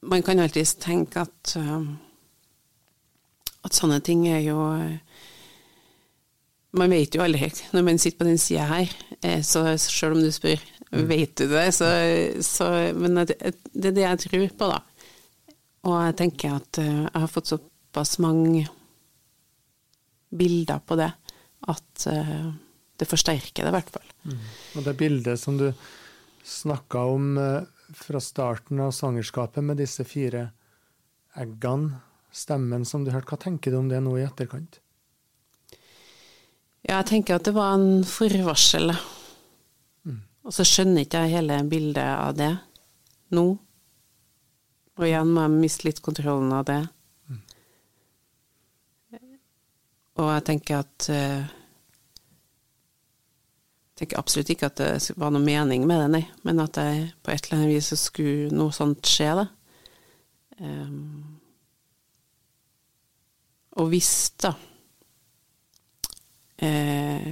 [0.01, 1.99] man kan alltids tenke at um,
[3.61, 4.59] at sånne ting er jo
[6.73, 8.93] Man vet jo aldri når man sitter på den sida her,
[9.27, 10.63] eh, så sjøl om du spør
[10.93, 11.03] mm.
[11.11, 11.89] vet du det, så,
[12.47, 13.37] så Men det,
[13.73, 14.81] det, er det jeg tror på, da.
[15.89, 18.67] Og jeg tenker at eh, jeg har fått såpass mange
[20.31, 21.11] bilder på det
[21.71, 22.51] at eh,
[23.01, 24.15] det forsterker det, i hvert fall.
[24.29, 24.47] Mm.
[24.77, 25.71] Og det bildet som du
[26.45, 27.39] snakka om
[27.97, 30.51] fra starten av svangerskapet, med disse fire
[31.39, 32.01] eggene
[32.33, 33.33] stemmen som du hørte.
[33.33, 34.81] Hva tenker du om det nå i etterkant?
[36.87, 38.95] Ja, jeg tenker at det var en forvarsel.
[40.07, 40.21] Mm.
[40.47, 42.53] Og så skjønner ikke jeg hele bildet av det
[43.37, 43.45] nå.
[45.01, 46.81] Og igjen må jeg miste litt kontrollen av det.
[47.31, 47.41] Mm.
[50.21, 51.49] Og jeg tenker at Jeg
[54.07, 56.23] tenker absolutt ikke at det var noe mening med det, nei.
[56.49, 59.47] Men at jeg på et eller annet vis skulle noe sånt skje, da.
[60.61, 61.41] Um,
[63.81, 64.55] og hvis, da
[66.61, 67.29] eh,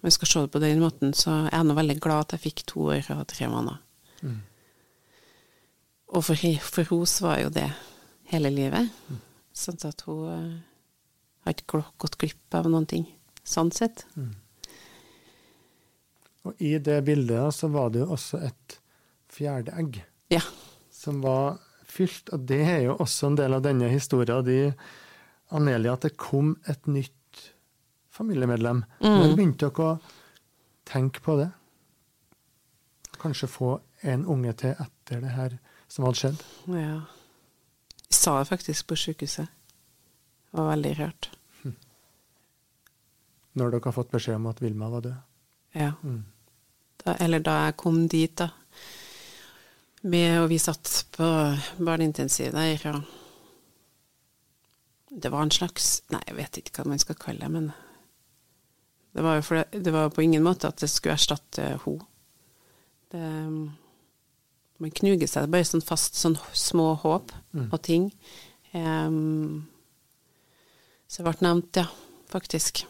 [0.00, 2.44] jeg skal se det på den måten, så er jeg nå veldig glad at jeg
[2.48, 3.80] fikk to år og tre måneder.
[4.22, 4.38] Mm.
[6.10, 7.68] Og for, for henne var jo det
[8.32, 8.90] hele livet.
[9.10, 9.22] Mm.
[9.60, 10.58] Sånn at hun uh,
[11.44, 13.06] har ikke gått glipp av noen ting,
[13.46, 14.04] sånn sett.
[14.18, 14.32] Mm.
[16.48, 18.78] Og i det bildet så var det jo også et
[19.30, 20.00] fjerde egg.
[20.32, 20.42] Ja.
[20.90, 24.44] Som var fylt, og det er jo også en del av denne historien.
[24.46, 24.72] De
[25.50, 27.44] Anelia, at det kom et nytt
[28.14, 28.84] familiemedlem.
[29.02, 29.16] Mm.
[29.18, 29.98] Når begynte dere å
[30.88, 31.50] tenke på det?
[33.20, 33.74] Kanskje få
[34.08, 35.58] en unge til etter det her
[35.90, 36.44] som hadde skjedd?
[36.70, 37.00] Ja.
[38.10, 39.50] Jeg sa det faktisk på sykehuset.
[40.50, 41.30] Det var veldig rørt.
[41.62, 41.76] Hm.
[43.58, 45.18] Når dere har fått beskjed om at Vilma var død?
[45.78, 45.92] Ja.
[46.02, 46.24] Mm.
[47.04, 48.50] Da, eller da jeg kom dit, da.
[50.02, 51.26] Med, og vi satt på
[51.78, 52.86] barneintensiv der.
[52.94, 53.02] og
[55.10, 57.72] det var en slags Nei, jeg vet ikke hva man skal kalle det, men
[59.10, 62.06] det var jo det, det var på ingen måte at det skulle erstatte henne.
[63.10, 63.26] Det,
[64.80, 67.66] man knuger seg bare sånn fast sånn små håp mm.
[67.68, 68.08] og ting.
[68.72, 69.66] Um,
[71.10, 71.86] så det ble nevnt, ja,
[72.30, 72.84] faktisk.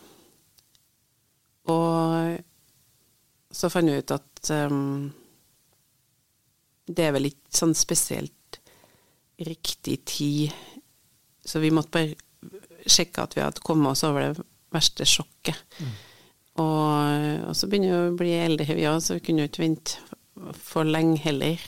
[1.71, 2.37] Og
[3.51, 5.09] så fant jeg ut at um,
[6.91, 8.61] det er vel ikke sånn spesielt
[9.41, 10.53] riktig tid
[11.45, 15.59] så vi måtte bare sjekke at vi hadde kommet oss over det verste sjokket.
[15.81, 15.93] Mm.
[16.61, 19.65] Og, og, så begynner vi å bli eldre, vi òg, så vi kunne jo ikke
[19.65, 21.63] vente for lenge heller.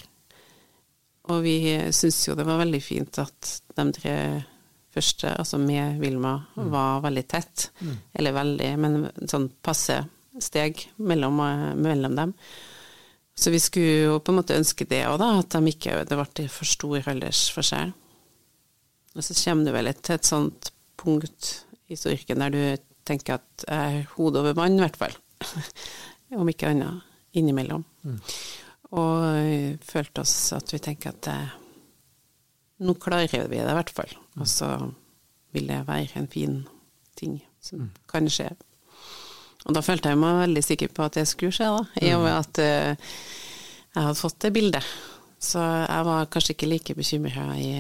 [1.31, 1.57] Og vi
[1.95, 4.17] syntes jo det var veldig fint at de tre
[4.93, 6.67] første, altså med Vilma, mm.
[6.73, 7.71] var veldig tett.
[7.81, 7.95] Mm.
[8.19, 8.99] Eller veldig, men
[9.31, 10.03] sånn passe
[10.43, 11.41] steg mellom,
[11.81, 12.35] mellom, dem.
[13.35, 16.19] Så vi skulle jo på en måte ønske det òg, da, at de ikke, det
[16.19, 17.93] ble for stor aldersforskjell.
[19.13, 21.53] Og så kommer du vel til et sånt punkt
[21.93, 25.17] i styrken der du tenker at jeg er hodet over vann, i hvert fall.
[26.41, 27.85] om ikke annet, innimellom.
[28.05, 28.21] Mm.
[28.93, 31.55] Og eh, følte oss at vi tenker at eh,
[32.83, 34.13] nå klarer vi det i hvert fall.
[34.41, 34.75] Og så
[35.53, 36.61] vil det være en fin
[37.19, 37.91] ting som mm.
[38.11, 38.51] kan skje.
[39.63, 42.25] Og da følte jeg meg veldig sikker på at det skulle skje, da, i og
[42.25, 43.11] med at eh,
[43.93, 44.95] jeg hadde fått det bildet.
[45.43, 47.75] Så jeg var kanskje ikke like bekymra i,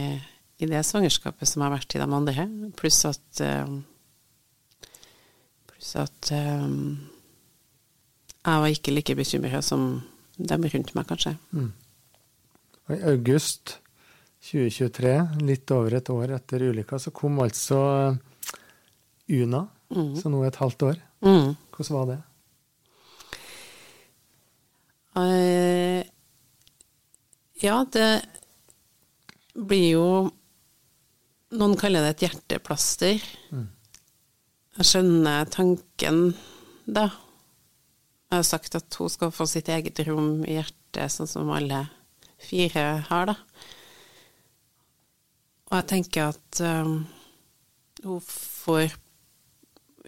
[0.58, 2.46] i, det svangerskapet som jeg har vært i de andre.
[2.78, 3.74] Pluss at eh,
[5.70, 6.98] Pluss at um,
[8.42, 10.02] jeg var ikke like bekymra som
[10.48, 11.36] dem rundt meg, kanskje.
[11.52, 11.70] Mm.
[12.92, 13.78] I august
[14.42, 15.14] 2023,
[15.46, 17.78] litt over et år etter ulykka, så kom altså
[19.32, 19.62] Una,
[19.94, 20.14] mm.
[20.18, 21.00] så nå er et halvt år.
[21.22, 21.54] Mm.
[21.76, 22.20] Hvordan var det?
[25.12, 26.00] Uh,
[27.62, 28.10] ja, det
[29.52, 30.06] blir jo
[31.52, 33.18] Noen kaller det et hjerteplaster.
[33.52, 33.66] Mm.
[34.78, 36.20] Jeg skjønner tanken,
[36.88, 37.10] da.
[38.32, 41.82] Jeg har sagt at hun skal få sitt eget rom i hjertet, sånn som alle
[42.40, 43.34] fire har, da.
[45.68, 46.94] Og jeg tenker at um,
[48.06, 48.96] hun får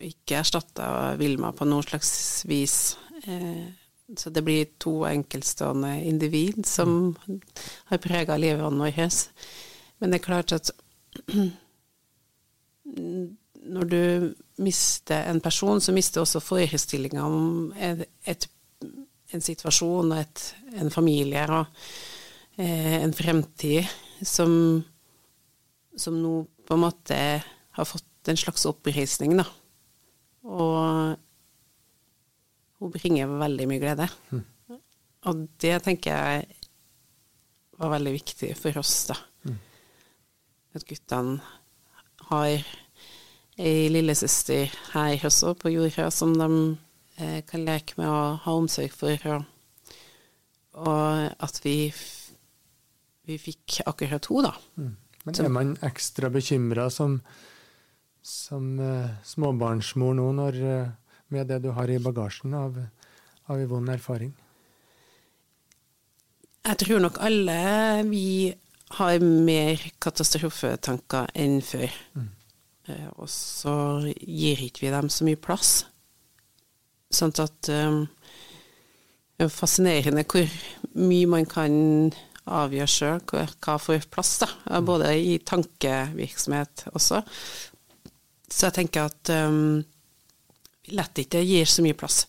[0.09, 0.87] ikke erstatta
[1.21, 2.15] Vilma på noe slags
[2.49, 2.97] vis.
[3.29, 3.69] Eh,
[4.17, 7.13] så det blir to enkeltstående individ som
[7.93, 9.29] har prega livet vårt.
[10.01, 10.73] Men det er klart at
[13.65, 18.49] når du mister en person, så mister også forestillinga om et, et,
[19.35, 20.45] en situasjon og et,
[20.81, 21.65] en familie og
[22.61, 23.89] eh, en fremtid
[24.25, 24.53] som,
[25.97, 27.19] som nå på en måte
[27.75, 29.45] har fått en slags oppreisning, da.
[30.45, 31.17] Og
[32.81, 34.09] hun bringer veldig mye glede.
[34.31, 34.45] Mm.
[35.25, 36.61] Og det tenker jeg
[37.81, 39.19] var veldig viktig for oss, da.
[39.49, 39.59] Mm.
[40.79, 41.39] At guttene
[42.31, 42.65] har
[43.61, 46.49] ei lillesøster her også på jorda som de
[47.19, 49.31] eh, kan leke med og ha omsorg for.
[49.31, 49.45] Og,
[50.85, 51.93] og at vi,
[53.29, 54.83] vi fikk akkurat henne, da.
[54.83, 54.95] Mm.
[55.25, 57.21] Men er man ekstra bekymra som,
[58.21, 62.77] som eh, småbarnsmor nå, når, uh, med det du har i bagasjen av,
[63.49, 64.35] av en vond erfaring?
[66.65, 67.57] Jeg tror nok alle
[68.09, 68.53] vi
[68.99, 71.93] har mer katastrofetanker enn før.
[72.17, 72.29] Mm.
[72.89, 73.75] Eh, og så
[74.21, 75.85] gir ikke vi dem så mye plass.
[77.15, 78.05] Sånn at um,
[79.35, 80.51] Det er fascinerende hvor
[80.99, 81.75] mye man kan
[82.45, 84.49] avgjøre sjøl, hva får plass, da.
[84.85, 87.23] Både i tankevirksomhet også.
[88.47, 89.81] Så jeg tenker at um,
[90.95, 92.25] lett ikke gir så mye plass.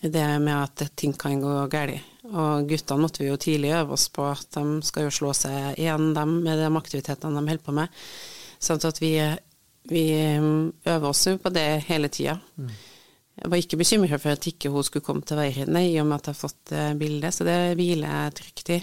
[0.00, 2.12] Det med at ting kan gå galt.
[2.26, 5.76] Og guttene måtte vi jo tidlig øve oss på at de skal jo slå seg
[5.78, 8.00] igjen, dem, med de aktivitetene de holder på med.
[8.62, 9.12] Sånn at vi
[9.88, 10.04] vi
[10.38, 12.36] um, øver oss jo på det hele tida.
[12.56, 12.70] Mm.
[13.36, 16.16] Jeg var ikke bekymra for at ikke hun skulle komme til verden, i og med
[16.16, 18.78] at jeg har fått uh, bildet, så det hviler jeg trygt i.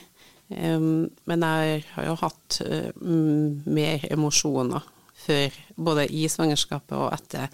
[0.54, 4.86] Um, men jeg har jo hatt uh, mer emosjoner
[5.24, 7.50] før, både i svangerskapet og etter,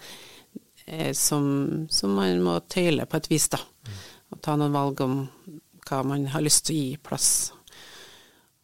[0.90, 1.46] uh, som,
[1.88, 3.62] som, man må tøyle på et vis, da.
[3.62, 3.98] Mm.
[4.30, 5.16] Og ta noen valg om
[5.88, 7.30] hva man har lyst til å gi plass.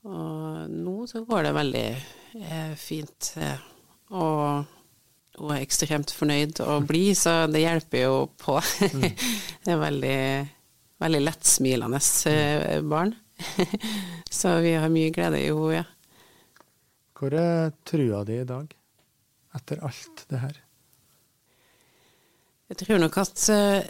[0.06, 1.86] Og nå så går det veldig
[2.78, 3.32] fint.
[4.14, 4.75] og
[5.36, 8.56] hun er ekstremt fornøyd å bli, så det hjelper jo på.
[8.96, 9.06] Mm.
[9.64, 10.20] det er veldig,
[11.04, 12.00] veldig lettsmilende
[12.32, 13.14] eh, barn.
[14.38, 15.84] så vi har mye glede i henne, ja.
[17.16, 18.72] Hvor er trua di i dag,
[19.56, 20.56] etter alt det her?
[22.66, 23.88] Jeg tror nok at eh,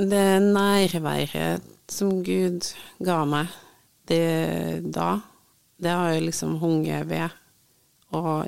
[0.00, 2.66] det nærværet som Gud
[3.04, 3.52] ga meg
[4.06, 5.18] det da,
[5.82, 7.34] det har jeg liksom hunget ved,
[8.14, 8.46] og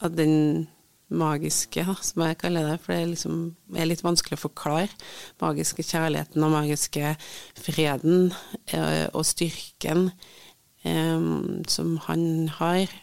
[0.00, 0.68] at den
[1.10, 3.40] magiske, som jeg kaller det, for det er, liksom,
[3.76, 4.88] er litt vanskelig å forklare.
[5.42, 7.14] Magiske kjærligheten og magiske
[7.58, 8.30] freden
[8.72, 10.08] eh, og styrken
[10.86, 11.28] eh,
[11.70, 12.24] som han
[12.60, 12.96] har,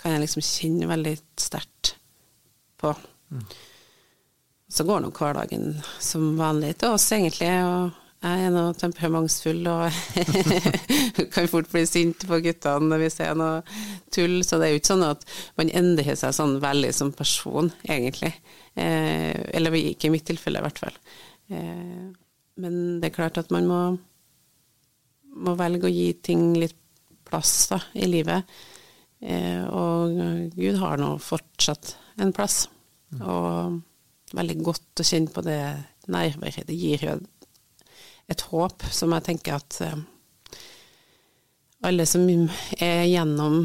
[0.00, 1.94] kan jeg liksom kjenne veldig sterkt
[2.80, 2.94] på.
[3.30, 3.44] Mm.
[4.70, 7.50] Så går nok hverdagen som vanlig til oss, egentlig.
[7.66, 9.86] og jeg er noe temperamentsfull og
[11.34, 13.62] kan fort bli sint på guttene hvis det er noe
[14.12, 14.42] tull.
[14.44, 15.24] Så det er jo ikke sånn at
[15.56, 18.34] man endrer seg sånn veldig som person, egentlig.
[18.76, 21.00] Eh, eller ikke i mitt tilfelle, i hvert fall.
[21.48, 22.04] Eh,
[22.60, 23.80] men det er klart at man må,
[25.40, 26.76] må velge å gi ting litt
[27.24, 28.52] plass da, i livet.
[29.24, 30.20] Eh, og
[30.60, 32.66] Gud har nå fortsatt en plass.
[33.16, 33.80] Og
[34.36, 35.60] veldig godt å kjenne på det
[36.12, 37.08] nærværet det gir
[38.30, 39.98] et håp som jeg tenker at eh,
[41.86, 43.64] alle som er gjennom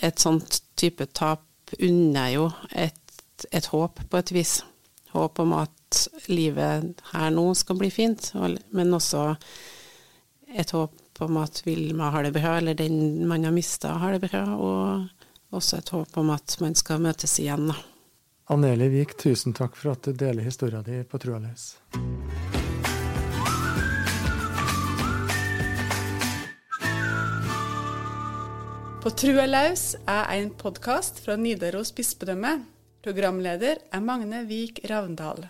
[0.00, 1.46] et sånt type tap,
[1.78, 3.18] unner jo et,
[3.50, 4.60] et, håp på et vis.
[5.12, 8.32] håp om at livet her nå skal bli fint,
[8.70, 9.34] men også
[10.50, 14.30] et håp om at Vilma har det bra, eller den man har mista, har det
[14.30, 17.70] bra, og også et håp om at man skal møtes igjen.
[18.50, 21.42] Anneli Vik, tusen takk for at du deler historien din på Trua
[29.00, 32.50] På Trua laus er en podkast fra Nidaros bispedømme.
[33.00, 35.46] Programleder er Magne Vik Ravndal.